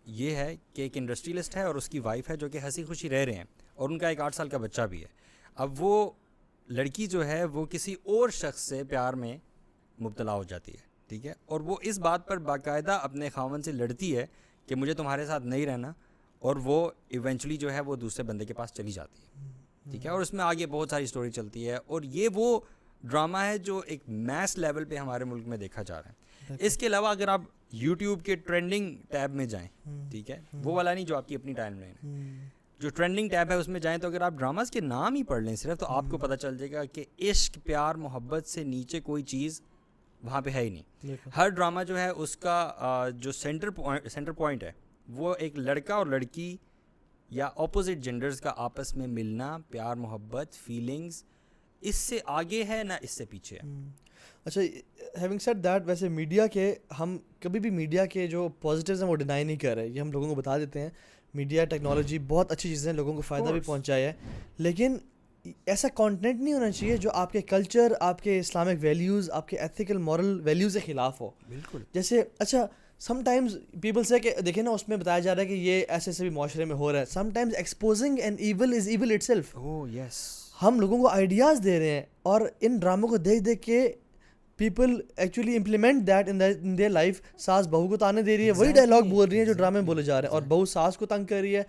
[0.05, 3.09] یہ ہے کہ ایک انڈسٹریلسٹ ہے اور اس کی وائف ہے جو کہ ہنسی خوشی
[3.09, 3.43] رہ رہے ہیں
[3.75, 5.07] اور ان کا ایک آٹھ سال کا بچہ بھی ہے
[5.57, 6.09] اب وہ
[6.67, 9.37] لڑکی جو ہے وہ کسی اور شخص سے پیار میں
[9.97, 13.71] مبتلا ہو جاتی ہے ٹھیک ہے اور وہ اس بات پر باقاعدہ اپنے خاون سے
[13.71, 14.25] لڑتی ہے
[14.67, 15.91] کہ مجھے تمہارے ساتھ نہیں رہنا
[16.41, 19.53] اور وہ ایونچولی جو ہے وہ دوسرے بندے کے پاس چلی جاتی ہے
[19.91, 22.59] ٹھیک ہے اور اس میں آگے بہت ساری اسٹوری چلتی ہے اور یہ وہ
[23.09, 26.77] ڈرامہ ہے جو ایک میس لیول پہ ہمارے ملک میں دیکھا جا رہا ہے۔ اس
[26.77, 27.41] کے علاوہ اگر آپ
[27.71, 29.67] یوٹیوب کے ٹرینڈنگ ٹیب میں جائیں
[30.11, 33.49] ٹھیک ہے؟ وہ والا نہیں جو آپ کی اپنی ٹائم لائن ہے جو ٹرینڈنگ ٹیب
[33.49, 35.85] ہے اس میں جائیں تو اگر آپ ڈراماز کے نام ہی پڑھ لیں صرف تو
[35.85, 39.61] آپ کو پتہ چل جائے گا کہ عشق پیار محبت سے نیچے کوئی چیز
[40.23, 43.69] وہاں پہ ہے ہی نہیں۔ ہر ڈرامہ جو ہے اس کا جو سینٹر
[44.09, 44.71] سینٹر پوائنٹ ہے
[45.07, 46.57] وہ ایک لڑکا اور لڑکی
[47.29, 51.23] یا اپوزٹ جینڈرز کا آپس میں ملنا پیار محبت فیلنگز
[51.85, 53.89] اس سے آگے ہے نہ اس سے پیچھے ہے۔
[54.45, 54.61] اچھا
[55.21, 59.15] ہیونگ سیٹ دیٹ ویسے میڈیا کے ہم کبھی بھی میڈیا کے جو پازیٹیوز ہیں وہ
[59.15, 60.89] ڈینائی نہیں کر رہے۔ یہ ہم لوگوں کو بتا دیتے ہیں۔
[61.33, 64.13] میڈیا ٹیکنالوجی بہت اچھی چیزیں لوگوں کو فائدہ بھی پہنچایا ہے۔
[64.57, 64.97] لیکن
[65.65, 69.57] ایسا کانٹینٹ نہیں ہونا چاہیے جو آپ کے کلچر آپ کے اسلامک ویلیوز آپ کے
[69.57, 72.67] ایتھیکل مورل ویلیوز کے خلاف ہو۔ بالکل۔ جیسے اچھا
[72.99, 75.85] سم ٹائمز پیپل سے کہ دیکھیں نا اس میں بتایا جا رہا ہے کہ یہ
[75.89, 79.57] ایسے ایسے بھی معاشرے میں ہو رہا ہے۔ Sometimes exposing and evil is evil itself
[79.93, 83.93] yes ہم لوگوں کو آئیڈیاز دے رہے ہیں اور ان ڈراموں کو دیکھ دیکھ کے
[84.57, 88.71] people actually implement that in their life ساس بہو کو تانے دے رہی ہے وہی
[88.71, 91.25] ڈائلاگ بول رہی ہیں جو ڈرامے بولے جا رہے ہیں اور بہو ساس کو تنگ
[91.25, 91.63] کر رہی ہے۔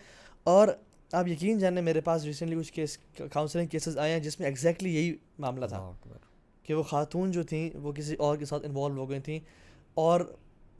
[0.44, 0.68] اور
[1.12, 2.98] آپ یقین جانیں میرے پاس ریسنٹلی کچھ کیس
[3.32, 5.78] کاؤنسلنگ کیسز آئے ہیں جس میں ایگزیکٹلی یہی معاملہ تھا۔
[6.62, 9.40] کہ وہ خاتون جو تھیں وہ کسی اور کے ساتھ انوالو ہو گئی تھیں۔
[9.94, 10.20] اور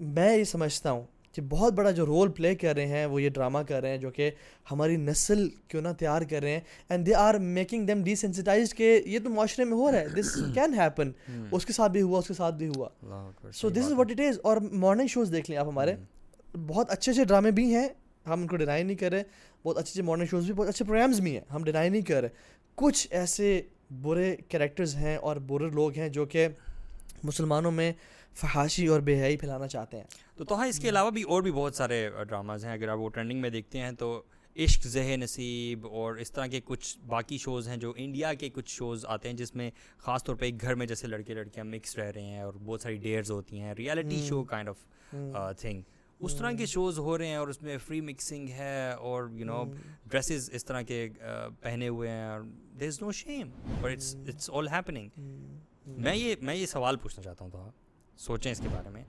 [0.01, 1.03] میں یہ سمجھتا ہوں
[1.37, 3.99] کہ بہت بڑا جو رول پلے کر رہے ہیں وہ یہ ڈرامہ کر رہے ہیں
[3.99, 4.31] جو کہ
[4.70, 9.03] ہماری نسل کیوں نہ تیار کر رہے ہیں and they are making them desensitise کہ
[9.07, 11.12] یہ تو معاشرے میں ہو رہا ہے۔ دس کین ہیپن
[11.51, 12.88] اس کے ساتھ بھی ہوا اس کے ساتھ بھی ہوا۔
[13.55, 15.94] سو دس از واٹ اٹ از اور مارننگ شوز دیکھ لیں آپ ہمارے۔
[16.66, 17.88] بہت اچھے اچھے ڈرامے بھی ہیں
[18.27, 19.22] ہم ان کو ڈینائی نہیں کر رہے۔
[19.64, 22.20] بہت اچھے اچھے مارننگ شوز بھی بہت اچھے پروگرامز بھی ہیں۔ ہم ڈینائی نہیں کر
[22.20, 22.29] رہے۔
[22.75, 23.62] کچھ ایسے
[24.03, 26.49] برے کریکٹرز ہیں اور برے لوگ ہیں جو کہ
[27.25, 27.92] مسلمانوں میں
[28.37, 30.05] فحاشی اور بے حیائی پھیلانا چاہتے ہیں۔
[30.37, 32.99] تو تو ہاں اس کے علاوہ بھی اور بھی بہت سارے ڈراماز ہیں۔ اگر آپ
[32.99, 34.22] وہ ٹرینڈنگ میں دیکھتے ہیں تو
[34.57, 38.70] عشق ذہ نصیب اور اس طرح کے کچھ باقی شوز ہیں جو انڈیا کے کچھ
[38.70, 41.96] شوز آتے ہیں جس میں خاص طور پہ ایک گھر میں جیسے لڑکے لڑکیاں مکس
[41.99, 44.77] رہ رہے ہیں اور بہت ساری ڈیئرز ہوتی ہیں reality show kind of
[45.61, 45.83] thing
[46.20, 49.44] اس طرح کے شوز ہو رہے ہیں اور اس میں فری مکسنگ ہے اور یو
[49.44, 49.64] نو
[50.07, 51.09] ڈریسز اس طرح کے
[51.61, 52.40] پہنے ہوئے ہیں اور
[52.81, 55.09] there is no shame but it's it's all happening
[55.87, 57.70] میں یہ میں یہ سوال پوچھنا چاہتا ہوں تو
[58.17, 59.05] سوچیں اس کے بارے میں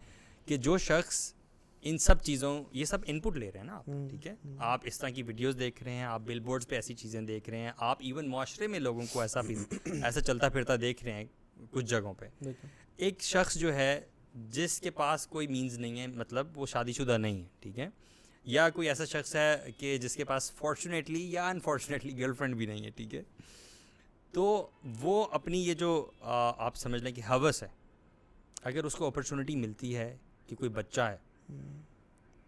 [0.45, 1.33] کہ جو شخص
[1.81, 4.81] ان سب چیزوں یہ سب ان پٹ لے رہے ہیں نا آپ ٹھیک ہے؟ آپ
[4.83, 7.57] اس طرح کی ویڈیوز دیکھ رہے ہیں آپ بل بورڈس پہ ایسی چیزیں دیکھ رہے
[7.57, 9.55] ہیں آپ ایون معاشرے میں لوگوں کو ایسا بھی
[10.03, 11.25] ایسا چلتا پھرتا دیکھ رہے ہیں
[11.71, 12.25] کچھ جگہوں پہ۔
[12.97, 14.01] ایک شخص جو ہے
[14.33, 17.89] جس کے پاس کوئی مینز نہیں ہے مطلب وہ شادی شدہ نہیں ہے ٹھیک ہے؟
[18.45, 22.65] یا کوئی ایسا شخص ہے کہ جس کے پاس فارچونیٹلی یا انفارچونیٹلی گرل فرینڈ بھی
[22.65, 23.23] نہیں ہے ٹھیک ہے؟
[24.31, 24.69] تو
[25.01, 27.67] وہ اپنی یہ جو آپ سمجھ لیں کہ حوث ہے
[28.63, 30.17] اگر اس کو اپرچونیٹی ملتی ہے
[30.47, 31.17] کہ کوئی بچہ ہے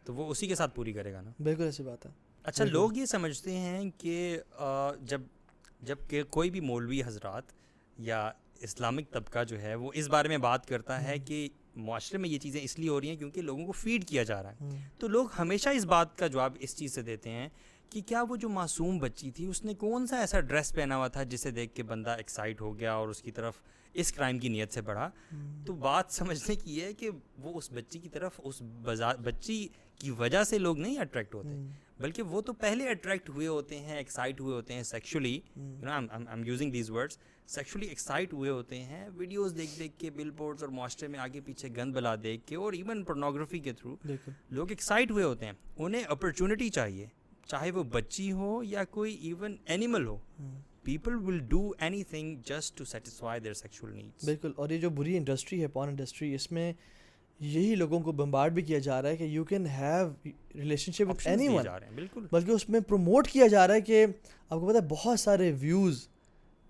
[0.03, 2.11] تو وہ اسی کے ساتھ پوری کرے گا نا؟ بالکل ایسی بات ہے۔
[2.43, 4.39] اچھا لوگ یہ سمجھتے ہیں کہ
[5.01, 5.21] جب
[5.81, 7.43] جبکہ کوئی بھی مولوی حضرات
[7.97, 12.29] یا اسلامک طبقہ جو ہے وہ اس بارے میں بات کرتا ہے کہ معاشرے میں
[12.29, 14.87] یہ چیزیں اس لیے ہو رہی ہیں کیونکہ لوگوں کو فیڈ کیا جا رہا ہے۔
[14.99, 17.49] تو لوگ ہمیشہ اس بات کا جواب اس چیز سے دیتے ہیں
[17.89, 21.07] کہ کیا وہ جو معصوم بچی تھی اس نے کون سا ایسا ڈریس پہنا ہوا
[21.07, 23.61] تھا جسے دیکھ کے بندہ ایکسائٹ ہو گیا اور اس کی طرف
[23.93, 25.09] اس کرائم کی نیت سے بڑھا۔
[25.65, 28.61] تو بات سمجھنے کی ہے کہ وہ اس بچی کی طرف اس
[29.23, 31.49] بچی کی وجہ سے لوگ نہیں اٹریکٹ ہوتے۔
[31.99, 35.39] بلکہ وہ تو پہلے اٹریکٹ ہوئے ہوتے ہیں ایکسائٹ ہوئے ہوتے ہیں sexually
[36.45, 40.69] using these words sexually excite ہوئے ہوتے ہیں ویڈیوز دیکھ دیکھ کے بل بورڈس اور
[40.69, 43.95] معاشرے میں آگے پیچھے گند بلا دیکھ کے اور ایون پورنوگرافی کے تھرو
[44.51, 47.07] لوگ ایکسائٹ ہوئے ہوتے ہیں۔ انہیں اپرچونیٹی چاہیے
[47.45, 50.17] چاہے وہ بچی ہو یا کوئی even animal who.
[50.89, 51.71] People will do
[52.03, 55.87] anything just to satisfy their sexual needs بالکل اور یہ جو بری انڈسٹری ہے پون
[55.87, 56.73] انڈسٹری اس میں
[57.39, 60.29] یہی لوگوں کو بمبارڈ بھی کیا جا رہا ہے کہ you can have
[60.91, 61.11] relationship
[61.47, 64.05] anyone بالکل۔ بلکہ اس میں پروموٹ کیا جا رہا ہے کہ
[64.49, 66.07] آپ کو پتہ ہے بہت سارے ویوز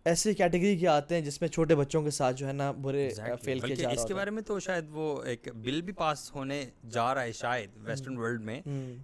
[0.10, 3.10] ایسی کیٹیگری کے آتے ہیں جس میں چھوٹے بچوں کے ساتھ جو ہے نا برے
[3.44, 5.94] فیل کیا جا رہا ہے اس کے بارے میں تو شاید وہ ایک بل بھی
[5.94, 8.60] پاس ہونے جا رہا ہے شاید ویسٹرن ورلڈ میں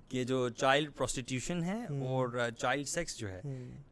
[0.10, 3.42] کہ جو چائلڈ پروسٹیٹیوشن ہے اور چائلڈ سیکس جو ہے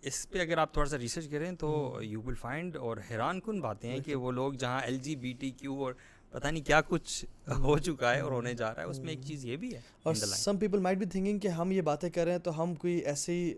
[0.01, 1.73] اس پہ اگر آپ تھوڑا سا ریسرچ کریں تو
[2.03, 5.33] یو ول فائنڈ اور حیران کن باتیں ہیں کہ وہ لوگ جہاں L G B
[5.39, 5.93] T Q اور
[6.33, 7.25] پتہ نہیں کیا کچھ
[7.59, 9.79] ہو چکا ہے اور ہونے جا رہا ہے اس میں ایک چیز یہ بھی ہے
[10.03, 12.73] اور سم پیپل مائٹ بھی تھنکنگ کہ ہم یہ باتیں کر رہے ہیں تو ہم
[12.75, 13.53] کوئی ایسی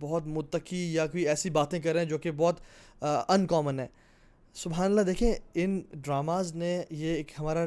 [0.00, 2.60] بہت متقی یا کوئی ایسی باتیں کر رہے ہیں جو کہ بہت
[3.02, 3.86] ان کامن ہے۔
[4.54, 7.64] سبحان اللہ دیکھیں ان ڈراماز نے یہ ایک ہمارا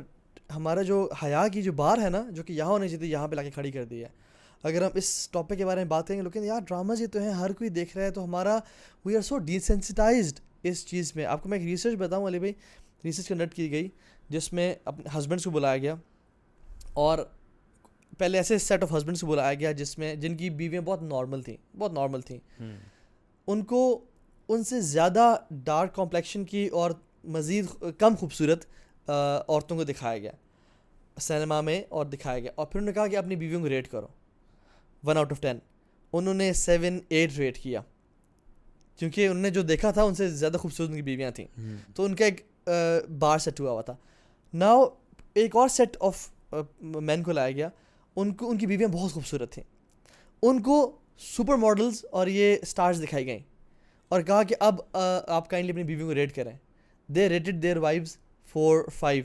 [0.56, 3.36] ہمارا جو حیا کی جو بار ہے نا جو کہ یہاں ہونی چاہیے یہاں پہ
[3.36, 4.10] لا کے کھڑی کر دی ہے۔
[4.64, 7.20] اگر ہم اس ٹاپک کے بارے میں بات کریں گے لیکن یار ڈراماز یہ تو
[7.20, 8.58] ہیں ہر کوئی دیکھ رہا ہے تو ہمارا
[9.06, 12.54] وی آر سو ڈیسینسٹائزڈ اس چیز میں۔ آپ کو میں ایک ریسرچ بتاؤں علی بھائی
[13.06, 13.88] ریسرچ کنڈکٹ کی گئی۔
[14.30, 15.96] جس میں اپنے ہسبینڈس کو بلایا گیا
[16.94, 17.18] اور
[18.18, 21.42] پہلے ایسے سیٹ آف ہسبینڈس کو بلایا گیا جس میں جن کی بیویاں بہت نارمل
[21.42, 22.40] تھیں بہت نارمل تھیں۔
[23.48, 24.06] ان کو
[24.48, 26.92] ان سے زیادہ ڈارک کمپلیکشن کی اور
[27.24, 27.66] مزید
[27.98, 28.66] کم خوبصورت
[29.48, 30.32] عورتوں کو دکھایا گیا
[31.20, 33.88] سینما میں اور دکھایا گیا۔ اور پھر انہوں نے کہا کہ اپنی بیویوں کو ریٹ
[33.88, 34.08] کرو۔
[35.04, 35.60] ون آؤٹ آف ٹین
[36.14, 37.82] انہوں نے سیون ایٹ ریٹ کیا۔
[38.96, 41.48] کیونکہ انہوں نے جو دیکھا تھا ان سے زیادہ خوبصورت ان کی بیویاں تھیں۔
[41.96, 42.70] تو ان کا ایک
[43.20, 43.96] بار سیٹ ہوا ہوا تھا۔
[44.54, 44.86] ناؤ
[45.34, 46.32] ایک اور سیٹ آف
[46.82, 47.70] مین کو لایا گیا۔
[48.16, 49.64] ان کو ان کی بیویاں بہت خوبصورت تھیں۔
[50.42, 53.40] ان کو سپر ماڈلس اور یہ اسٹارز دکھائی گئیں۔
[54.10, 54.76] اور کہا کہ اب
[55.28, 56.58] آپ کائنڈلی اپنی بیویوں کو ریٹ کریں۔
[57.08, 59.24] They rated their wives four five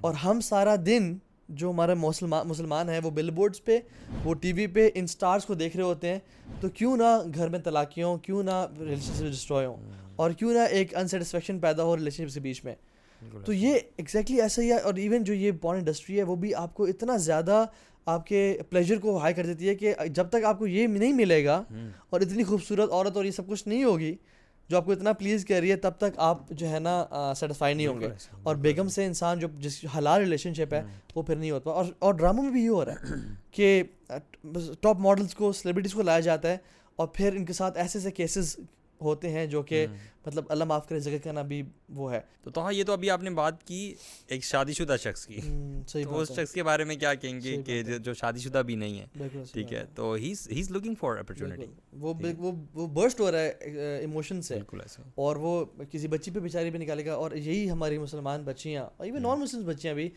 [0.00, 1.16] اور ہم سارا دن
[1.48, 3.78] جو ہمارے مسلمان مسلمان ہیں وہ بل بورڈس پہ
[4.24, 6.18] وہ ٹی وی پہ ان اسٹارس کو دیکھ رہے ہوتے ہیں۔
[6.60, 9.76] تو کیوں نہ گھر میں طلاقیوں کیوں نہ ریلیشن شپ ڈسٹروائے ہوں۔
[10.16, 12.74] اور کیوں نہ ایک انسیٹسفیکشن پیدا ہو ریلیشن شپ کے بیچ میں۔
[13.44, 16.54] تو یہ ایگزیکٹلی ایسا ہی ہے اور ایون جو یہ پورن انڈسٹری ہے وہ بھی
[16.54, 17.64] آپ کو اتنا زیادہ
[18.06, 21.12] آپ کے پلیجر کو ہائی کر دیتی ہے کہ جب تک آپ کو یہ نہیں
[21.12, 21.62] ملے گا
[22.10, 24.14] اور اتنی خوبصورت عورت اور یہ سب کچھ نہیں ہوگی
[24.68, 27.74] جو آپ کو اتنا پلیز کر رہی ہے تب تک آپ جو ہے نا سیٹسفائی
[27.74, 28.08] نہیں ہوں گے۔
[28.42, 30.82] اور بیگم سے انسان جو جس حلال ریلیشن شپ ہے
[31.14, 33.14] وہ پھر نہیں ہوتا۔ اور اور ڈراموں میں بھی یہ ہو رہا ہے
[33.50, 33.82] کہ
[34.80, 36.56] ٹاپ ماڈلس کو سلیبریٹیز کو لایا جاتا ہے
[36.96, 38.56] اور پھر ان کے ساتھ ایسے ایسے کیسز
[39.00, 39.86] ہوتے ہیں جو کہ
[40.26, 43.22] مطلب اللہ معاف کرے جگہ کا بھی وہ ہے۔ تو تو یہ تو ابھی آپ
[43.22, 43.94] نے بات کی
[44.26, 45.40] ایک شادی شدہ شخص کی۔
[46.04, 49.00] تو اس شخص کے بارے میں کیا کہیں گے کہ جو شادی شدہ بھی نہیں
[49.00, 49.06] ہے۔
[49.52, 51.64] ٹھیک ہے تو he is looking for opportunity
[52.38, 53.52] وہ وہ برسٹ ہو رہا ہے
[54.00, 54.54] ایموشن سے۔
[55.14, 59.06] اور وہ کسی بچی پہ بیچاری بھی نکالے گا۔ اور یہی ہماری مسلمان بچیاں اور
[59.06, 60.10] ایون نان مسلم بچیاں بھی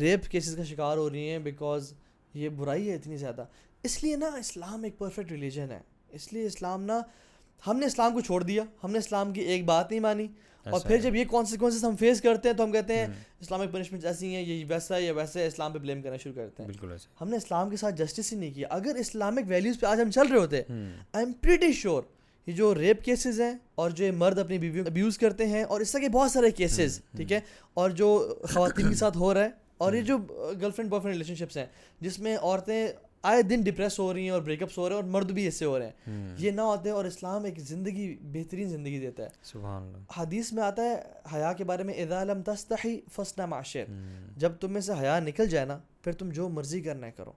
[0.00, 1.94] ریپ کیسز کا شکار ہو رہی ہیں بیکاز
[2.34, 3.44] یہ برائی ہے اتنی زیادہ۔
[3.82, 7.00] اس لیے نا اسلام ایک پرفیکٹ ریلیجن ہے۔ اس لیے اسلام نا
[7.66, 10.26] ہم نے اسلام کو چھوڑ دیا ہم نے اسلام کی ایک بات نہیں مانی۔
[10.66, 13.06] اور پھر جب یہ کانسیکوینسز ہم فیس کرتے ہیں تو ہم کہتے ہیں
[13.40, 16.34] اسلامک پنشمنٹ ایسی ہیں یہ ویسا ہے یا ویسا ہے اسلام پہ بلیم کرنا شروع
[16.34, 19.80] کرتے ہیں۔ بالکل ہم نے اسلام کے ساتھ جسٹس ہی نہیں کیا۔ اگر اسلامک ویلیوز
[19.80, 22.02] پہ آج ہم چل رہے ہوتے آئی ایم پریٹی شیور
[22.46, 25.92] یہ جو ریپ کیسز ہیں اور جو مرد اپنی بیوی ابیوز کرتے ہیں اور اس
[25.92, 27.40] طرح کے بہت سارے کیسز ٹھیک ہے؟
[27.74, 30.18] اور جو خواتین کے ساتھ ہو رہا ہے اور یہ جو
[30.60, 31.66] girl friend boy friend relationships ہیں
[32.00, 32.88] جس میں عورتیں
[33.22, 35.44] آئے دن ڈپریس ہو رہی ہیں اور بریک اپس ہو رہے ہیں اور مرد بھی
[35.44, 39.22] ایسے ہو رہے ہیں۔ یہ نہ ہوتے ہیں اور اسلام ایک زندگی بہترین زندگی دیتا
[39.22, 41.02] ہے۔ سبحان اللہ۔ حدیث میں آتا ہے
[41.34, 43.84] حیا کے بارے میں اذا لم تستحی فسنا معاشر
[44.36, 47.32] جب تم میں سے حیا نکل جائے نا پھر تم جو مرضی کرنا ہے کرو۔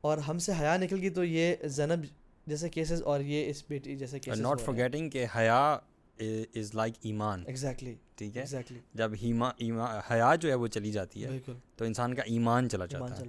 [0.00, 2.04] اور ہم سے حیا نکل گئی تو یہ زینب
[2.46, 5.78] جیسے کیسز اور یہ اس بیٹی جیسے کیسز ناٹ فرگیٹنگ کہ حیا
[6.54, 9.10] از لائک ایمان۔ ایگزیکٹلی ٹھیک ہے؟ ایگزیکٹلی جب
[10.10, 11.38] حیا جو ہے وہ چلی جاتی ہے
[11.76, 13.24] تو انسان کا ایمان چلا جاتا ہے۔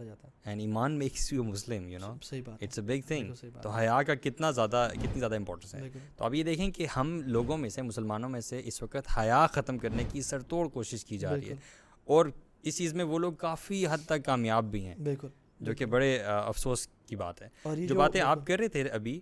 [0.45, 2.15] اینڈ ایمان makes you Muslim you know
[2.61, 5.79] it's a big thing تو حیا کا کتنا زیادہ کتنی زیادہ امپورٹنس ہے۔
[6.17, 9.47] تو اب یہ دیکھیں کہ ہم لوگوں میں سے مسلمانوں میں سے اس وقت حیا
[9.47, 11.55] ختم کرنے کی سر توڑ کوشش کی جا رہی ہے۔
[12.03, 12.25] اور
[12.61, 15.27] اس چیز میں وہ لوگ کافی حد تک کامیاب بھی ہیں بالکل۔
[15.59, 17.47] جو کہ بڑے افسوس کی بات ہے۔
[17.87, 19.21] جو باتیں آپ کر رہے تھے ابھی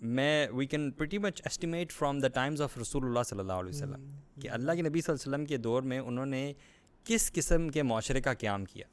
[0.00, 3.68] میں we can pretty much estimate from the times of رسول اللہ صلی اللہ علیہ
[3.68, 6.52] وسلم کہ اللہ کے نبی صلی اللہ علیہ وسلم کے دور میں انہوں نے
[7.04, 8.84] کس قسم کے معاشرے کا قیام کیا۔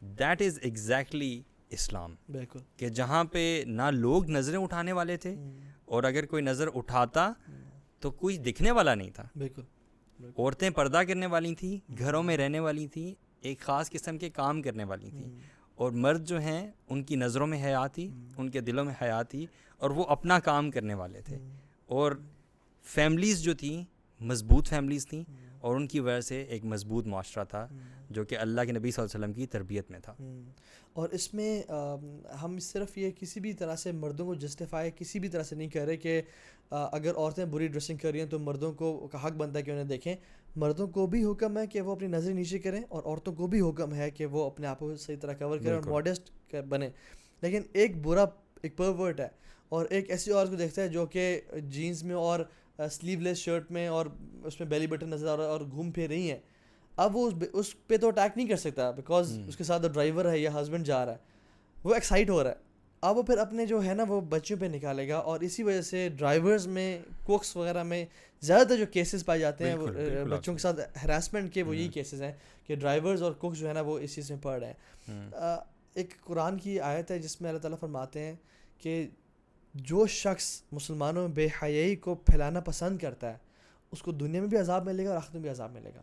[0.00, 5.36] دیٹ از ایگزیکٹلی اسلام بالکل۔ کہ جہاں پہ نہ لوگ نظریں اٹھانے والے تھے
[5.84, 7.32] اور اگر کوئی نظر اٹھاتا
[8.00, 9.62] تو کوئی دکھنے والا نہیں تھا۔ بالکل۔
[10.38, 14.62] عورتیں پردہ کرنے والی تھیں گھروں میں رہنے والی تھیں ایک خاص قسم کے کام
[14.62, 15.38] کرنے والی تھیں۔
[15.74, 19.22] اور مرد جو ہیں ان کی نظروں میں حیا تھی ان کے دلوں میں حیا
[19.22, 19.46] تھی
[19.78, 21.36] اور وہ اپنا کام کرنے والے تھے۔
[21.86, 22.12] اور
[22.82, 23.84] فیملیز جو تھیں
[24.20, 25.24] مضبوط فیملیز تھیں۔
[25.60, 27.68] اور ان کی وجہ سے ایک مضبوط معاشرہ تھا
[28.10, 30.14] جو کہ اللہ کے نبی صلی اللہ علیہ وسلم کی تربیت میں تھا۔
[30.92, 31.62] اور اس میں
[32.42, 35.68] ہم صرف یہ کسی بھی طرح سے مردوں کو جسٹیفائی کسی بھی طرح سے نہیں
[35.68, 36.22] کر رہے کہ
[36.70, 39.70] اگر عورتیں بری ڈریسنگ کر رہی ہیں تو مردوں کو کا حق بنتا ہے کہ
[39.70, 40.16] انہیں دیکھیں۔
[40.56, 43.60] مردوں کو بھی حکم ہے کہ وہ اپنی نظر نیچے کریں اور عورتوں کو بھی
[43.60, 46.90] حکم ہے کہ وہ اپنے آپ کو صحیح طرح کور کریں اور ماڈسٹ بنے
[47.42, 48.24] لیکن ایک برا
[48.62, 49.28] ایک پرورٹ ہے۔
[49.68, 52.40] اور ایک ایسی عورت کو دیکھتا ہے جو کہ جینس میں اور
[52.90, 54.06] سلیو لیس شرٹ میں اور
[54.44, 56.38] اس میں بیلی بٹن نظر آ رہا ہے اور گھوم پھر رہی ہیں۔
[56.96, 60.38] اب وہ اس پہ تو اٹیک نہیں کر سکتا بیکاز اس کے ساتھ ڈرائیور ہے
[60.38, 61.18] یا ہسبینڈ جا رہا ہے۔
[61.84, 62.54] وہ ایکسائٹ ہو رہا ہے۔
[63.00, 65.82] اب وہ پھر اپنے جو ہے نا وہ بچوں پہ نکالے گا اور اسی وجہ
[65.82, 68.04] سے ڈرائیورز میں کوکس وغیرہ میں
[68.40, 69.86] زیادہ تر جو کیسز پائے جاتے ہیں وہ
[70.28, 72.32] بچوں کے ساتھ ہراسمنٹ کے وہ یہی کیسز ہیں
[72.66, 74.72] کہ ڈرائیورز اور کوکس جو ہے نا وہ اس چیز میں پڑھ رہے
[75.08, 75.56] ہیں۔
[75.94, 78.34] ایک قرآن کی آیت ہے جس میں اللہ تعالیٰ فرماتے ہیں
[78.78, 79.06] کہ
[79.84, 83.38] جو شخص مسلمانوں میں بے حیائی کو پھیلانا پسند کرتا ہے
[83.92, 86.02] اس کو دنیا میں بھی عذاب ملے گا اور آخر میں بھی عذاب ملے گا۔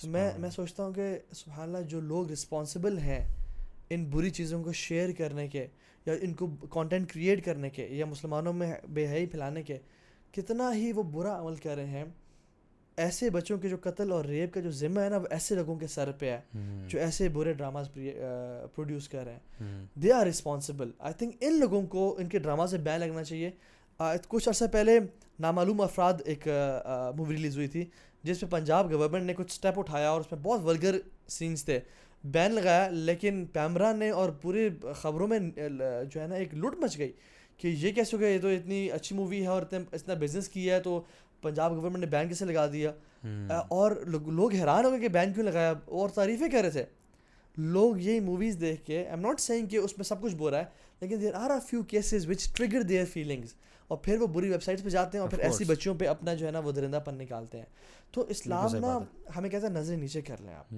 [0.00, 3.28] تو میں میں سوچتا ہوں کہ سبحان اللہ جو لوگ رسپانسبل ہیں
[3.90, 5.66] ان بری چیزوں کو شیئر کرنے کے
[6.06, 9.78] یا ان کو کانٹینٹ کریٹ کرنے کے یا مسلمانوں میں بے حیائی پھیلانے کے
[10.32, 12.04] کتنا ہی وہ برا عمل کر رہے ہیں
[13.00, 15.76] ایسے بچوں کے جو قتل اور ریپ کا جو ذمہ ہے نا وہ ایسے لوگوں
[15.76, 16.40] کے سر پہ ہے
[16.88, 17.88] جو ایسے برے ڈراماز
[18.74, 22.66] پروڈیوس کر رہے ہیں۔ They are responsible I think ان لوگوں کو ان کے ڈرامہ
[22.70, 23.50] سے بین لگنا چاہیے۔
[24.28, 24.98] کچھ عرصہ پہلے
[25.40, 26.46] نامعلوم افراد ایک
[27.16, 27.84] مووی ریلیز ہوئی تھی
[28.22, 31.80] جس میں پنجاب گورنمنٹ نے کچھ اسٹیپ اٹھایا اور اس میں بہت ولگر سینس تھے۔
[32.24, 35.38] بین لگایا لیکن پیمرا نے اور پوری خبروں میں
[36.12, 37.12] جو ہے نا ایک لٹ مچ گئی
[37.56, 40.74] کہ یہ کیسے ہو گیا؟ یہ تو اتنی اچھی مووی ہے اور اتنا بزنس کیا
[40.74, 41.00] ہے تو
[41.42, 42.90] پنجاب گورنمنٹ نے بین کیسے لگا دیا؟
[43.68, 43.92] اور
[44.26, 46.84] لوگ حیران ہو گئے کہ بین کیوں لگایا؟ اور تعریفیں کر رہے تھے۔
[47.56, 50.64] لوگ یہی موویز دیکھ کے ایم ناٹ سینگ کہ اس میں سب کچھ برا ہے
[51.00, 53.54] لیکن there are a few cases which trigger their feelings
[53.88, 56.34] اور پھر وہ بری ویب سائٹس پہ جاتے ہیں اور پھر ایسی بچوں پہ اپنا
[56.34, 57.64] جو ہے نا وہ درندہ پن نکالتے ہیں۔
[58.12, 58.98] تو اسلام نا
[59.36, 60.72] ہمیں کہتا ہے نظریں نیچے کر لیں آپ۔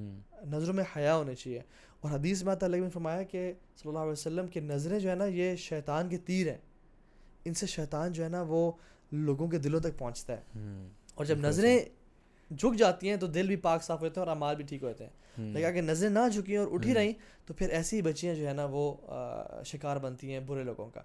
[0.47, 1.61] نظروں میں حیا ہونے چاہیے۔
[2.01, 5.15] اور حدیث میں تعلق میں فرمایا کہ صلی اللہ علیہ وسلم کی نظریں جو ہے
[5.15, 6.59] نا یہ شیطان کے تیر ہیں۔
[7.45, 8.73] ان سے شیطان جو ہے نا وہ
[9.13, 10.41] لوگوں کے دلوں تک پہنچتا ہے۔
[11.15, 11.79] اور جب نظریں
[12.51, 15.05] جھک جاتی ہیں تو دل بھی پاک صاف ہوتے ہیں اور امال بھی ٹھیک ہوتے
[15.05, 15.11] ہیں۔
[15.53, 17.13] لیکن اگر نظریں نہ جھکیں اور اٹھی رہیں
[17.47, 18.95] تو پھر ایسی بچیاں جو ہے نا وہ
[19.65, 21.01] شکار بنتی ہیں برے لوگوں کا۔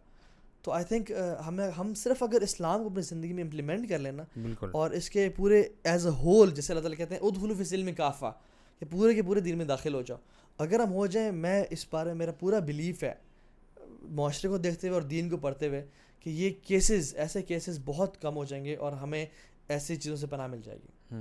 [0.62, 1.12] تو آئی تھنک
[1.48, 4.24] ہمیں ہم صرف اگر اسلام کو اپنی زندگی میں امپلیمنٹ کر لینا
[4.72, 7.96] اور اس کے پورے ایز اے ہول جیسے اللہ تعالیٰ کہتے ہیں ادخلو فی السلم
[7.96, 8.34] کافہ
[8.80, 10.18] کہ پورے کے پورے دین میں داخل ہو جاؤ۔
[10.58, 13.14] اگر ہم ہو جائیں میں اس بارے میں میرا پورا بلیف ہے
[14.02, 15.86] معاشرے کو دیکھتے ہوئے اور دین کو پڑھتے ہوئے
[16.20, 19.26] کہ یہ کیسز ایسے کیسز بہت کم ہو جائیں گے اور ہمیں
[19.68, 21.16] ایسی چیزوں سے پناہ مل جائے گی۔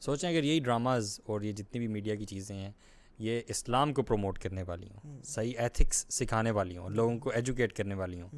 [0.00, 2.72] سوچیں اگر یہی ڈراماز اور یہ جتنی بھی میڈیا کی چیزیں ہیں
[3.18, 7.72] یہ اسلام کو پروموٹ کرنے والی ہوں صحیح ایتھکس سکھانے والی ہوں لوگوں کو ایجوکیٹ
[7.72, 8.28] کرنے والی ہوں۔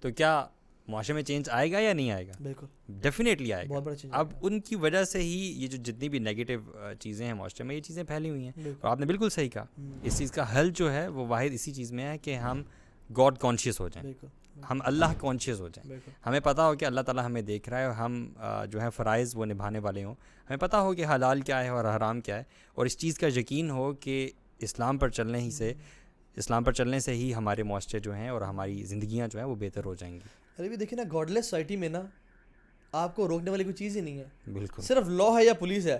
[0.00, 0.46] تو کیا
[0.88, 3.74] معاشرے میں چینج آئے گا یا نہیں آئے گا؟ بالکل۔ ڈیفینیٹلی آئے گا۔
[4.12, 7.76] اب ان کی وجہ سے ہی یہ جو جتنی بھی نگیٹو چیزیں ہیں معاشرے میں
[7.76, 9.64] یہ چیزیں پھیلی ہوئی ہیں۔ اور آپ نے بالکل صحیح کہا۔
[10.02, 12.62] اس چیز کا حل جو ہے وہ واحد اسی چیز میں ہے کہ ہم
[13.16, 14.12] گاڈ کانشیس ہو جائیں۔
[14.70, 17.84] ہم اللہ کانشیس ہو جائیں۔ ہمیں پتہ ہو کہ اللہ تعالیٰ ہمیں دیکھ رہا ہے
[17.84, 18.32] اور ہم
[18.70, 20.14] جو ہے فرائض وہ نبھانے والے ہوں۔
[20.50, 22.42] ہمیں پتہ ہو کہ حلال کیا ہے اور حرام کیا ہے۔
[22.74, 25.74] اور اس چیز کا یقین ہو کہ اسلام پر چلنے ہی سے
[26.36, 29.54] اسلام پر چلنے سے ہی ہمارے معاشرے جو ہیں اور ہماری زندگیاں جو ہیں وہ
[29.54, 30.20] بہتر ہو جائیں گی۔
[30.58, 32.02] ارے بھی دیکھیں نا گاڈ لیس سوسائٹی میں نا
[32.92, 35.86] آپ کو روکنے والی کوئی چیز ہی نہیں ہے۔ بالکل۔ صرف لا ہے یا پولیس
[35.86, 35.98] ہے۔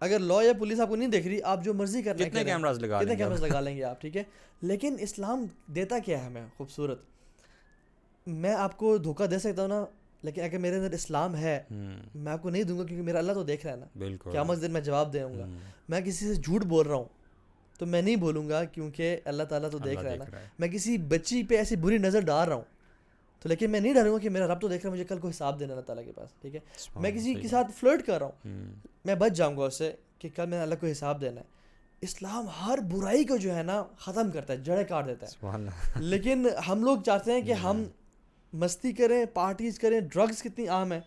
[0.00, 3.00] اگر لا یا پولیس آپ کو نہیں دیکھ رہی آپ جو مرضی کتنے کیمراز لگا
[3.02, 4.22] کتنے کیمراز لگا لیں گے آپ ٹھیک ہے؟
[4.62, 7.02] لیکن اسلام دیتا کیا ہے ہمیں؟ خوبصورت۔
[8.28, 9.84] میں آپ کو دھوکہ دے سکتا ہوں نا
[10.22, 11.62] لیکن اگر میرے اندر اسلام ہے
[12.14, 14.30] میں آپ کو نہیں دوں گا کیونکہ میرا اللہ تو دیکھ رہا ہے نا۔ بالکل۔
[14.30, 15.44] کیا دن میں جواب دے گا۔
[15.88, 17.04] میں کسی سے جھوٹ بول رہا ہوں
[17.78, 20.24] تو میں نہیں بولوں گا کیونکہ اللہ تعالیٰ تو دیکھ رہا ہے نا۔
[20.58, 22.62] میں کسی بچی پہ ایسی بری نظر ڈال رہا ہوں
[23.42, 25.18] تو لیکن میں نہیں ڈروں گا کہ میرا رب تو دیکھ رہا ہے مجھے کل
[25.18, 26.60] کو حساب دینا اللہ تعالیٰ کے پاس ٹھیک ہے؟
[27.00, 28.42] میں کسی کے ساتھ فلرٹ کر رہا ہوں۔
[29.04, 31.46] میں بچ جاؤں گا اس سے کہ کل میں اللہ کو حساب دینا ہے۔
[32.00, 35.30] اسلام ہر برائی کو جو ہے نا ختم کرتا ہے جڑے کاٹ دیتا ہے۔
[35.96, 37.76] لیکن ہم لوگ چاہتے ہیں کہ ہم
[38.52, 41.00] مستی کریں پارٹیز کریں ڈرگس کتنی عام ہے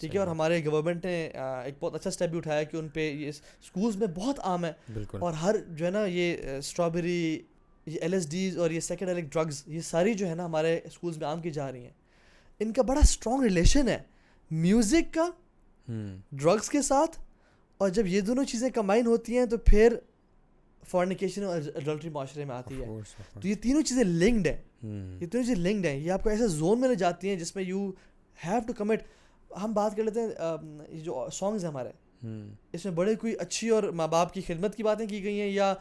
[0.00, 1.30] ٹھیک ہے اور ہمارے گورنمنٹ نے
[1.64, 4.72] ایک بہت اچھا اسٹیپ بھی اٹھایا کہ ان پہ یہ اسکولس میں بہت عام ہے
[5.18, 7.42] اور ہر جو ہے نا یہ اسٹرابیری
[7.86, 11.16] یہ ایل ایس ڈیز اور یہ سیکنڈ ڈرگز یہ ساری جو ہے نا ہمارے اسکولس
[11.16, 11.92] میں عام کی جا رہی ہیں۔
[12.60, 13.98] ان کا بڑا اسٹرانگ ریلیشن ہے۔
[14.50, 15.30] میوزک کا
[16.32, 17.20] ڈرگس کے ساتھ
[17.78, 19.96] اور جب یہ دونوں چیزیں کمبائن ہوتی ہیں تو پھر
[20.86, 22.86] فارنیکیشن اور اڈلٹری معاشرے میں آتی ہے۔
[23.40, 24.56] تو یہ تینوں چیزیں لنکڈ ہیں۔
[25.20, 27.56] یہ تینوں چیزیں لنکڈ ہیں۔ یہ آپ کو ایسے زون میں لے جاتی ہیں جس
[27.56, 27.90] میں یو
[28.44, 29.02] ہیو ٹو کمٹ
[29.62, 30.30] ہم بات کر لیتے ہیں
[31.00, 31.90] جو سانگز ہیں ہمارے۔
[32.72, 35.48] اس میں بڑے کوئی اچھی اور ماں باپ کی خدمت کی باتیں کی گئی ہیں
[35.48, 35.74] یا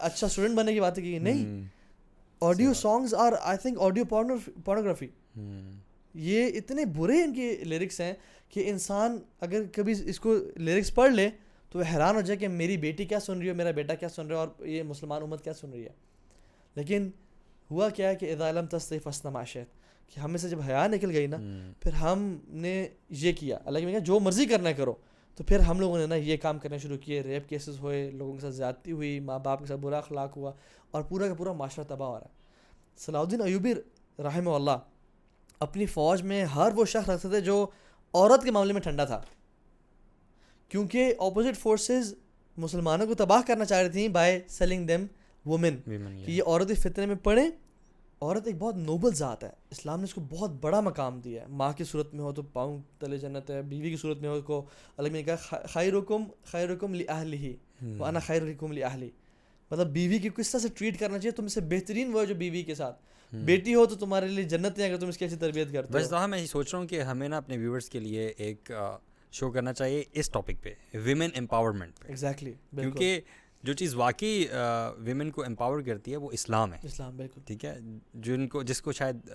[0.00, 1.64] اچھا اسٹوڈنٹ بننے کی باتیں کی گئی نہیں۔
[2.40, 5.06] Audio songs are I think audio pornography
[6.14, 8.12] یہ اتنے برے ان کے لیرکس ہیں
[8.48, 11.28] کہ انسان اگر کبھی اس کو لیرکس پڑھ لے
[11.70, 14.08] تو وہ حیران ہو جائے کہ میری بیٹی کیا سن رہی ہے میرا بیٹا کیا
[14.08, 15.92] سن رہا ہے اور یہ مسلمان امت کیا سن رہی ہے؟
[16.74, 17.10] لیکن
[17.70, 19.66] ہوا کیا ہے کہ ادا علم تصدیف فسن معاشیت
[20.08, 21.36] کہ ہمیں سے جب حیا نکل گئی نا
[21.80, 24.94] پھر ہم نے یہ کیا۔ اللہ کہ جو مرضی کرنا کرو
[25.36, 28.34] تو پھر ہم لوگوں نے نا یہ کام کرنا شروع کیے۔ ریپ کیسز ہوئے لوگوں
[28.34, 30.52] کے ساتھ زیادتی ہوئی ماں باپ کے ساتھ برا اخلاق ہوا
[30.90, 32.30] اور پورا کا پورا معاشرہ تباہ ہو رہا ہے۔
[32.96, 33.74] صلاح الدین ایوبی
[34.18, 34.78] رحمہ اللہ
[35.60, 37.66] اپنی فوج میں ہر وہ شخص رکھتے تھے جو
[38.14, 39.20] عورت کے معاملے میں ٹھنڈا تھا۔
[40.68, 42.14] کیونکہ اپوزٹ فورسز
[42.56, 45.06] مسلمانوں کو تباہ کرنا چاہ رہی تھیں بائی سیلنگ دیم
[45.46, 45.76] وومن
[46.26, 47.50] کہ یہ عورت فطرے میں پڑھیں
[48.20, 51.46] عورت ایک بہت نوبل ذات ہے۔ اسلام نے اس کو بہت بڑا مقام دیا ہے۔
[51.48, 54.42] ماں کی صورت میں ہو تو پاؤں تلے جنت ہے بیوی کی صورت میں ہو
[54.42, 54.64] کو
[54.96, 59.10] الگ میں کہا خیر حکم خیر حکم لی ہی وہ انا خیر حکم لی اہلی
[59.70, 62.34] مطلب بیوی کی کس طرح سے ٹریٹ کرنا چاہیے؟ تم سے بہترین وہ ہے جو
[62.34, 63.02] بیوی کے ساتھ۔
[63.32, 66.26] بیٹی ہو تو تمہارے لیے جنت ہے اگر تم اس کی اچھی تربیت کرتے ہو۔
[66.26, 68.72] میں یہ سوچ رہا ہوں کہ ہمیں نا اپنے ویورس کے لیے ایک
[69.32, 73.20] شو کرنا چاہیے اس ٹاپک پہ ویمن امپاورمنٹ پہ۔ ایگزیکٹلی کیونکہ
[73.62, 74.44] جو چیز واقعی
[74.98, 77.76] ویمن کو امپاور کرتی ہے وہ اسلام ہے۔ اسلام بالکل۔ ٹھیک ہے؟
[78.14, 79.30] جن کو جس کو شاید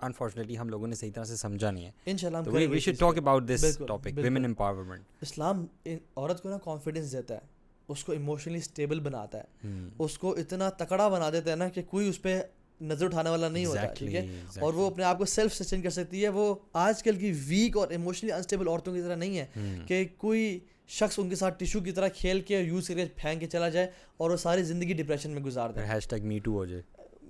[0.00, 2.98] انفارچونیٹلی ہم لوگوں نے صحیح طرح سے سمجھا نہیں ہے۔ ان شاء اللہ we should
[2.98, 7.40] talk about this topic women empowerment Islam عورت کو نا کانفیڈنس دیتا ہے
[7.88, 11.82] اس کو ایموشنلی اسٹیبل بناتا ہے۔ اس کو اتنا تکڑا بنا دیتا ہے نا کہ
[11.82, 12.40] کوئی اس پہ
[12.80, 14.26] نظر اٹھانے والا نہیں ہوتا ٹھیک ہے؟
[14.60, 17.76] اور وہ اپنے آپ کو سیلف سسٹین کر سکتی ہے۔ وہ آج کل کی ویک
[17.76, 19.46] اور ایموشنلی انسٹیبل عورتوں کی طرح نہیں ہے
[19.86, 23.40] کہ کوئی شخص ان کے ساتھ ٹیشو کی طرح کھیل کے یوز کر کے پھینک
[23.40, 26.52] کے چلا جائے اور وہ ساری زندگی ڈپریشن میں گزار دے۔ ہیش ٹیگ می ٹو
[26.52, 26.82] ہو جائے۔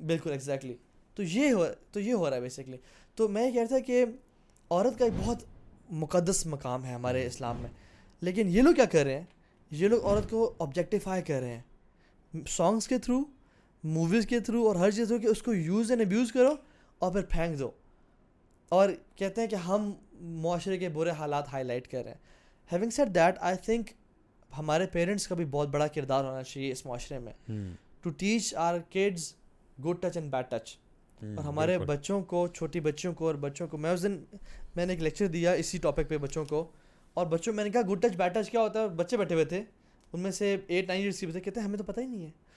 [0.07, 0.75] بالکل ایگزیکٹلی
[1.15, 2.77] تو یہ ہو تو یہ ہو رہا ہے بیسکلی
[3.15, 4.05] تو میں یہ کہہ رہا تھا کہ
[4.71, 5.39] عورت کا ایک بہت
[5.91, 7.71] مقدس مقام ہے ہمارے اسلام میں۔
[8.21, 9.25] لیکن یہ لوگ کیا کر رہے ہیں؟
[9.71, 11.61] یہ لوگ عورت کو آبجیکٹیفائی کر رہے ہیں۔
[12.49, 13.21] سانگس کے تھرو
[13.85, 16.55] موویز کے تھرو اور ہر چیز ہو کہ اس کو یوز اینڈ ابیوز کرو
[16.99, 17.71] اور پھر پھینک دو۔
[18.69, 22.19] اور کہتے ہیں کہ ہم معاشرے کے برے حالات ہائی لائٹ کر رہے ہیں۔
[22.73, 23.91] Having said that I think
[24.59, 27.33] ہمارے پیرنٹس کا بھی بہت بڑا کردار ہونا چاہیے اس معاشرے میں۔
[28.03, 29.35] To teach our kids
[29.85, 30.77] good touch and bad touch
[31.23, 34.25] اور ہمارے بچوں کو چھوٹی بچوں کو اور بچوں کو میں اس دن
[34.77, 36.71] میں نے ایک لیکچر دیا اسی ٹاپک پہ بچوں کو۔
[37.15, 39.45] اور بچوں میں نے کہا گڈ ٹچ بیڈ ٹچ کیا ہوتا ہے؟ بچے بیٹھے ہوئے
[39.45, 39.65] تھے۔
[40.13, 42.25] ان میں سے ایٹ نائن ایئرس کی تھے کہتے ہیں ہمیں تو پتہ ہی نہیں
[42.25, 42.50] ہے۔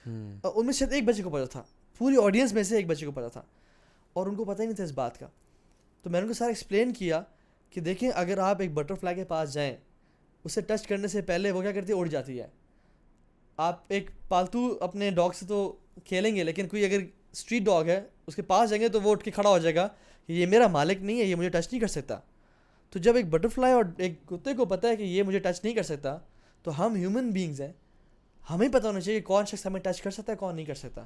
[0.54, 1.62] ان میں سے ایک بچے کو پتا تھا۔
[1.98, 3.42] پوری آڈینس میں سے ایک بچے کو پتا تھا۔
[4.12, 5.26] اور ان کو پتہ ہی نہیں تھا اس بات کا۔
[6.02, 7.22] تو میں نے ان کو سارا ایکسپلین کیا
[7.70, 9.76] کہ دیکھیں، اگر آپ ایک بٹر فلائی کے پاس جائیں،
[10.44, 12.46] اسے ٹچ کرنے سے پہلے وہ کیا کرتی ہے؟ اڑ جاتی ہے۔
[13.56, 18.00] آپ ایک پالتو اپنے ڈاگ سے تو کھیلیں گے، لیکن کوئی اگر اسٹریٹ ڈاگ ہے،
[18.26, 19.88] اس کے پاس جائیں گے تو وہ اٹھ کے کھڑا ہو جائے گا
[20.26, 22.18] کہ یہ میرا مالک نہیں ہے، یہ مجھے ٹچ نہیں کر سکتا۔
[22.90, 25.64] تو جب ایک بٹر فلائی اور ایک کتے کو پتہ ہے کہ یہ مجھے ٹچ
[25.64, 26.18] نہیں کر سکتا،
[26.62, 27.72] تو ہم ہیومن بینگز ہیں۔
[28.50, 30.74] ہمیں پتہ ہونا چاہیے کہ کون شخص ہمیں ٹچ کر سکتا ہے کون نہیں کر
[30.74, 31.04] سکتا۔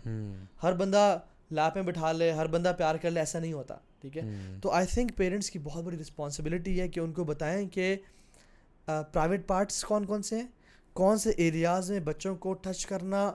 [0.62, 1.18] ہر بندہ
[1.50, 4.22] لاپ میں بٹھا لے ہر بندہ پیار کر لے ایسا نہیں ہوتا ٹھیک ہے؟
[4.62, 7.96] تو آئی تھنک پیرنٹس کی بہت بڑی رسپانسبلٹی ہے کہ ان کو بتائیں کہ
[8.86, 10.46] پرائیویٹ پارٹس کون کون سے ہیں؟
[10.92, 13.32] کون سے ایریاز میں بچوں کو ٹچ کرنا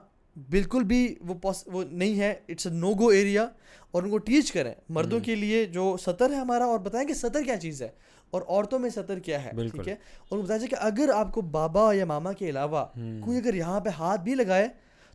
[0.50, 1.34] بالکل بھی وہ
[1.66, 3.46] وہ نہیں ہے it's a know go area
[3.90, 7.14] اور ان کو ٹیچ کریں۔ مردوں کے لیے جو سطر ہے ہمارا اور بتائیں کہ
[7.14, 7.88] سطر کیا چیز ہے۔
[8.34, 9.94] اور عورتوں میں سطر کیا ہے ٹھیک ہے؟
[10.28, 12.84] اور بتایا جائے کہ اگر آپ کو بابا یا ماما کے علاوہ
[13.24, 14.68] کوئی اگر یہاں پہ ہاتھ بھی لگائے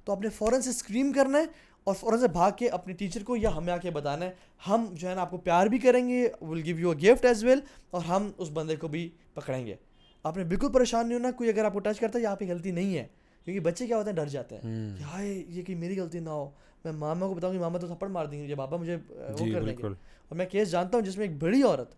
[0.03, 1.43] تو آپ نے فوراً سے اسکریم کرنا ہے
[1.83, 4.31] اور فوراً سے بھاگ کے اپنے ٹیچر کو یا ہمیں آ کے بتانا ہے
[4.67, 7.25] ہم جو ہے نا آپ کو پیار بھی کریں گے will give you a gift
[7.25, 7.59] as well
[7.91, 9.75] اور ہم اس بندے کو بھی پکڑیں گے۔
[10.23, 12.45] آپ نے بالکل پریشان نہیں ہونا کوئی اگر آپ کو ٹچ کرتا ہے یہاں پہ
[12.49, 13.07] غلطی نہیں ہے۔
[13.45, 14.61] کیونکہ بچے کیا ہوتے ہیں ڈر جاتے ہیں۔
[14.97, 16.49] کہ ہائے یہ کہ میری غلطی نہ ہو۔
[16.83, 19.63] میں ماما کو بتاؤں گی ماما تو تھپڑ مار دیں گے بابا مجھے وہ کر
[19.65, 19.83] دیں گے۔
[20.29, 21.95] اور میں کیس جانتا ہوں جس میں ایک بڑی عورت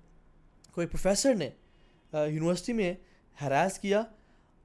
[0.72, 1.50] کوئی پروفیسر نے
[2.14, 2.94] یونیورسٹی میں
[3.42, 4.04] ہراس کیا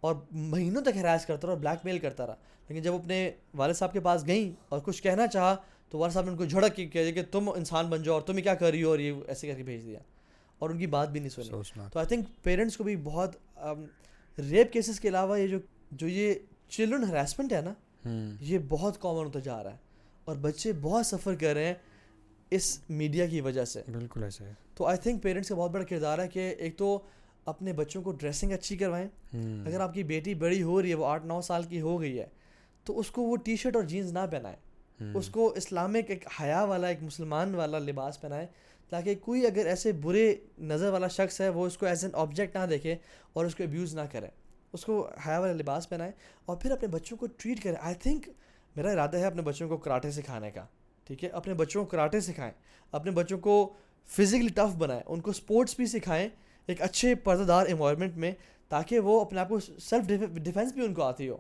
[0.01, 2.37] اور مہینوں تک ہراس کرتا رہا اور بلیک میل کرتا رہا۔
[2.69, 5.57] لیکن جب اپنے والد صاحب کے پاس گئیں اور کچھ کہنا چاہا
[5.91, 8.23] تو والد صاحب نے ان کو جھڑک کے کہہ کہ تم انسان بن جاؤ اور
[8.23, 9.99] تمہیں کیا کر رہی ہو اور یہ ایسے کر کے بھیج دیا۔
[10.59, 11.45] اور ان کی بات بھی نہیں سنی۔
[11.93, 13.37] تو آئی تھنک پیرنٹس کو بھی بہت
[14.39, 15.59] ریپ کیسز کے علاوہ یہ جو
[15.91, 16.35] جو یہ
[16.69, 17.75] چلڈرن ہراسمنٹ ہے نا
[18.41, 19.77] یہ بہت کامن ہوتا جا رہا ہے
[20.25, 21.75] اور بچے بہت سفر کر رہے ہیں
[22.51, 25.85] اس میڈیا کی وجہ سے۔ بالکل ایسے ہے۔ تو آئی تھنک پیرنٹس کا بہت بڑا
[25.85, 26.99] کردار ہے کہ ایک تو
[27.45, 29.09] اپنے بچوں کو ڈریسنگ اچھی کروائیں۔
[29.66, 32.18] اگر آپ کی بیٹی بڑی ہو رہی ہے وہ آٹھ نو سال کی ہو گئی
[32.18, 32.27] ہے
[32.85, 34.57] تو اس کو وہ ٹی شرٹ اور جینس نہ پہنائیں۔
[35.14, 38.47] اس کو اسلامک ایک حیا والا ایک مسلمان والا لباس پہنائیں
[38.91, 42.57] تاکہ کوئی اگر ایسے برے نظر والا شخص ہے وہ اس کو ایز این آبجیکٹ
[42.57, 42.97] نہ دیکھے
[43.33, 44.29] اور اس کو ابیوز نہ کرے۔
[44.72, 46.12] اس کو حیا والا لباس پہنائیں
[46.45, 48.29] اور پھر اپنے بچوں کو ٹریٹ کریں۔ آئی تھنک
[48.77, 50.64] میرا ارادہ ہے اپنے بچوں کو کراٹے سکھانے کا
[51.05, 52.53] ٹھیک ہے؟ اپنے بچوں کو کراٹے سکھائیں۔
[52.93, 53.74] اپنے بچوں کو
[54.07, 56.29] فزیکلی ٹف بنائیں ان کو اسپورٹس بھی سکھائیں
[56.67, 58.33] ایک اچھے پردہ دار انوائرمنٹ میں
[58.69, 61.37] تاکہ وہ اپنے آپ کو سیلف ڈیفینس بھی ان کو آتی ہو۔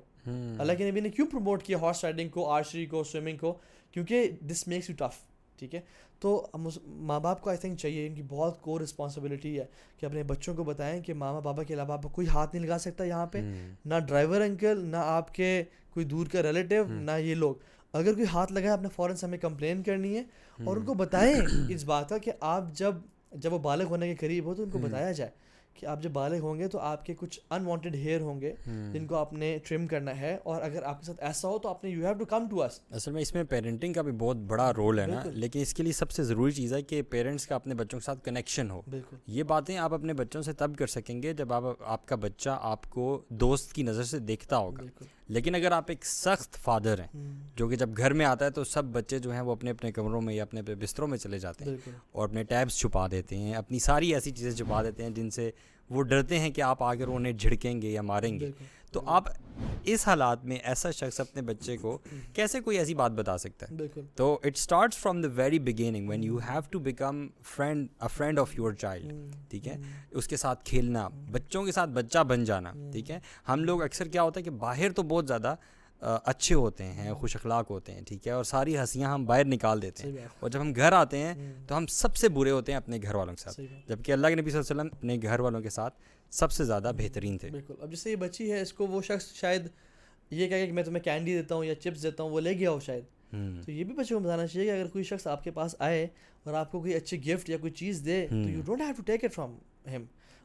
[0.58, 3.58] اللہ کے نبی نے کیوں پروموٹ کیا ہارس رائڈنگ کو آرچری کو سوئمنگ کو؟
[3.90, 5.16] کیونکہ دس میکس یو ٹف
[5.58, 5.80] ٹھیک ہے؟
[6.20, 6.46] تو
[6.86, 9.64] ماں باپ کو آئی تھنک چاہیے ان کی بہت کور رسپانسبلٹی ہے
[10.00, 12.66] کہ اپنے بچوں کو بتائیں کہ ماما بابا کے علاوہ آپ کو کوئی ہاتھ نہیں
[12.66, 13.38] لگا سکتا یہاں پہ
[13.84, 17.54] نہ ڈرائیور انکل نہ آپ کے کوئی دور کا ریلیٹیو نہ یہ لوگ۔
[17.96, 20.22] اگر کوئی ہاتھ لگائے آپ نے فوراً سے ہمیں کمپلین کرنی ہے
[20.64, 21.34] اور ان کو بتائیں
[21.68, 22.94] اس بات کا کہ آپ جب
[23.32, 25.30] جب وہ بالغ ہونے کے قریب ہو تو ان کو بتایا جائے
[25.74, 28.52] کہ آپ جب بالغ ہوں گے تو آپ کے کچھ انوانٹیڈ ہیئر ہوں گے
[28.92, 31.68] جن کو آپ نے ٹرم کرنا ہے اور اگر آپ کے ساتھ ایسا ہو تو
[31.68, 34.12] آپ نے you have to come to اس اصل میں اس میں پیرنٹنگ کا بھی
[34.12, 37.02] بہت بڑا رول ہے نا۔ لیکن اس کے لیے سب سے ضروری چیز ہے کہ
[37.02, 40.52] پیرنٹس کا اپنے بچوں کے ساتھ کنیکشن ہو۔ بالکل۔ یہ باتیں آپ اپنے بچوں سے
[40.52, 44.18] تب کر سکیں گے جب آپ آپ کا بچہ آپ کو دوست کی نظر سے
[44.18, 47.24] دیکھتا ہوگا۔ لیکن اگر آپ ایک سخت فادر ہیں
[47.56, 49.92] جو کہ جب گھر میں آتا ہے تو سب بچے جو ہیں وہ اپنے اپنے
[49.92, 51.76] کمروں میں یا اپنے اپنے بستروں میں چلے جاتے ہیں
[52.12, 55.50] اور اپنے ٹیبس چھپا دیتے ہیں اپنی ساری ایسی چیزیں چھپا دیتے ہیں جن سے
[55.90, 58.50] وہ ڈرتے ہیں کہ آپ آگر انہیں جھڑکیں گے یا ماریں گے۔
[58.96, 59.24] تو آپ
[59.84, 61.98] اس حالات میں ایسا شخص اپنے بچے کو
[62.32, 66.08] کیسے کوئی ایسی بات بتا سکتا ہے؟ بالکل۔ تو it starts from the very beginning
[66.08, 69.12] when you have to become friend a friend of your child
[69.50, 69.76] ٹھیک ہے؟
[70.10, 74.08] اس کے ساتھ کھیلنا بچوں کے ساتھ بچہ بن جانا ٹھیک ہے؟ ہم لوگ اکثر
[74.08, 75.54] کیا ہوتا ہے کہ باہر تو بہت زیادہ
[76.00, 79.82] اچھے ہوتے ہیں خوش اخلاق ہوتے ہیں ٹھیک ہے اور ساری ہنسیاں ہم باہر نکال
[79.82, 82.76] دیتے ہیں۔ اور جب ہم گھر آتے ہیں تو ہم سب سے برے ہوتے ہیں
[82.76, 85.18] اپنے گھر والوں کے ساتھ۔ بات۔ جبکہ اللہ کے نبی صلی اللہ علیہ وسلم اپنے
[85.22, 85.94] گھر والوں کے ساتھ
[86.30, 89.34] سب سے زیادہ بہترین تھے۔ بالکل۔ اب جیسے یہ بچی ہے اس کو وہ شخص
[89.34, 89.68] شاید
[90.30, 92.70] یہ کہے کہ میں تمہیں کینڈی دیتا ہوں یا چپس دیتا ہوں وہ لے گیا
[92.70, 93.04] ہو شاید۔
[93.64, 96.06] تو یہ بھی بچوں کو بتانا چاہیے کہ اگر کوئی شخص آپ کے پاس آئے
[96.44, 99.02] اور آپ کو کوئی اچھی گفٹ یا کوئی چیز دے تو you don't have to
[99.02, 99.58] take it from
[99.96, 100.04] ہم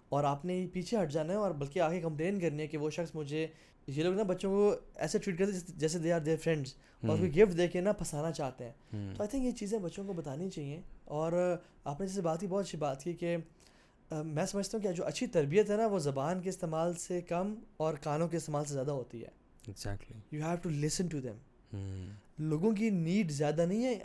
[0.10, 2.90] اور آپ نے پیچھے ہٹ جانا ہے اور بلکہ آگے کمپلین کرنی ہے کہ وہ
[2.90, 3.48] شخص مجھے
[3.88, 6.74] یہ لوگ نا بچوں کو ایسے ٹریٹ کرتے ہیں جیسے دے آر دیئر فرینڈس
[7.08, 10.04] اور کوئی گفٹ دے کے نا پھنسانا چاہتے ہیں۔ تو آئی تھنک یہ چیزیں بچوں
[10.04, 13.38] کو بتانی چاہیے اور آپ نے جیسے بات کی بہت اچھی بات کی کہ
[14.12, 17.54] میں سمجھتا ہوں کہ جو اچھی تربیت ہے نا وہ زبان کے استعمال سے کم
[17.78, 19.28] اور کانوں کے استعمال سے زیادہ ہوتی ہے۔
[19.68, 21.38] Exactly you have to listen to them
[22.42, 24.00] لوگوں کی نیڈ زیادہ نہیں ہے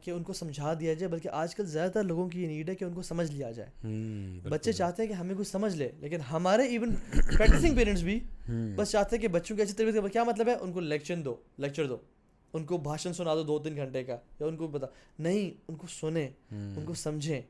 [0.00, 2.68] کہ ان کو سمجھا دیا جائے بلکہ آج کل زیادہ تر لوگوں کی یہ نیڈ
[2.68, 3.90] ہے کہ ان کو سمجھ لیا جائے۔
[4.48, 6.94] بچے چاہتے ہیں کہ ہمیں کچھ سمجھ لے لیکن ہمارے ایون
[7.36, 8.20] پریکٹسنگ پیرنٹس بھی
[8.76, 11.16] بس چاہتے ہیں کہ بچوں کی اچھی تربیت کا کیا مطلب ہے؟ ان کو لیکچر
[11.16, 11.96] دو لیکچر دو۔
[12.52, 14.86] ان کو بھاشن سنا دو دو تین گھنٹے کا یا ان کو بتا۔
[15.18, 17.40] نہیں ان کو سنیں ان کو سمجھیں۔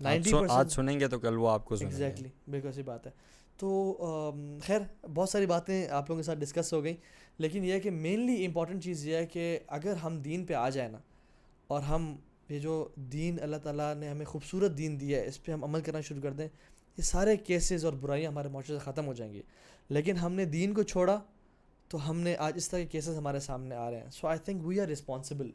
[0.00, 3.12] نائنٹی آج سنیں گے تو کل وہ آپ کو ایگزیکٹلی بالکل ایسی بات ہے۔
[3.60, 3.70] تو
[4.64, 6.96] خیر، بہت ساری باتیں آپ لوگوں کے ساتھ ڈسکس ہو گئیں،
[7.38, 10.68] لیکن یہ ہے کہ مینلی امپورٹنٹ چیز یہ ہے کہ اگر ہم دین پہ آ
[10.68, 10.98] جائیں نا،
[11.66, 12.14] اور ہم
[12.48, 15.80] یہ جو دین اللہ تعالیٰ نے ہمیں خوبصورت دین دیا ہے، اس پہ ہم عمل
[15.80, 16.48] کرنا شروع کر دیں،
[16.98, 19.42] یہ سارے کیسز اور برائیاں ہمارے معاشرے سے ختم ہو جائیں گی۔
[19.90, 21.18] لیکن ہم نے دین کو چھوڑا،
[21.90, 24.38] تو ہم نے آج اس طرح کے کیسز ہمارے سامنے آ رہے ہیں۔ So I
[24.38, 25.50] think we are responsible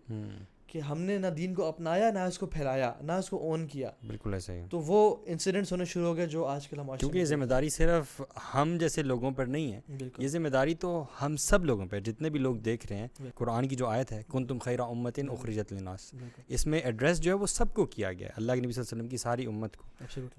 [0.76, 3.67] کہ ہم نے نہ دین کو اپنایا نہ اس کو پھیلایا نہ اس کو اون
[3.67, 6.97] کیا۔ بالکل ایسا ہی تو وہ انسیڈنٹس ہونے شروع ہو گئے جو آج کل ہم
[6.99, 8.21] کیونکہ یہ ذمہ داری صرف
[8.53, 9.82] ہم جیسے لوگوں پر نہیں ہے
[10.17, 13.67] یہ ذمہ داری تو ہم سب لوگوں پہ جتنے بھی لوگ دیکھ رہے ہیں۔ قرآن
[13.67, 17.32] کی جو آیت ہے کن تم خیرہ امتن اخرجت للناس۔ بالکل۔ اس میں ایڈریس جو
[17.32, 19.17] ہے وہ سب کو کیا گیا ہے۔ اللہ کے نبی صلی اللہ علیہ وسلم کی
[19.17, 19.84] ساری امت کو.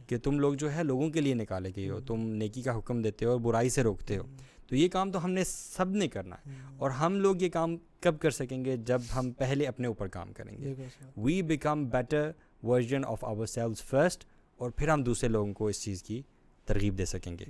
[0.07, 3.03] کہ تم لوگ جو ہے لوگوں کے لیے نکالے گئے ہو تم نیکی کا حکم
[3.03, 4.23] دیتے ہو اور برائی سے روکتے ہو۔
[4.67, 7.77] تو یہ کام تو ہم نے سب نے کرنا ہے۔ اور ہم لوگ یہ کام
[8.01, 10.75] کب کر سکیں گے؟ جب ہم پہلے اپنے اوپر کام کریں گے۔
[11.17, 12.31] We become better
[12.63, 14.25] version of our selves first
[14.57, 16.23] اور پھر ہم دوسرے لوگوں کو اس چیز کی
[16.65, 17.45] ترغیب دے سکیں گے۔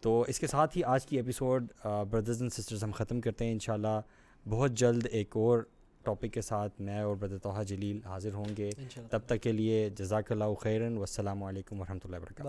[0.00, 1.72] تو اس کے ساتھ ہی آج کی ایپیسوڈ
[2.10, 4.00] بردرز اینڈ سسٹرز ہم ختم کرتے ہیں۔ انشاءاللہ
[4.48, 5.58] بہت جلد ایک اور
[6.02, 8.70] ٹاپک کے ساتھ میں اور برد توحہ جلیل حاضر ہوں گے۔
[9.10, 12.48] تب تک کے لیے جزاک اللہ خیرن۔ والسلام علیکم ورحمۃ اللہ وبرکاتہ۔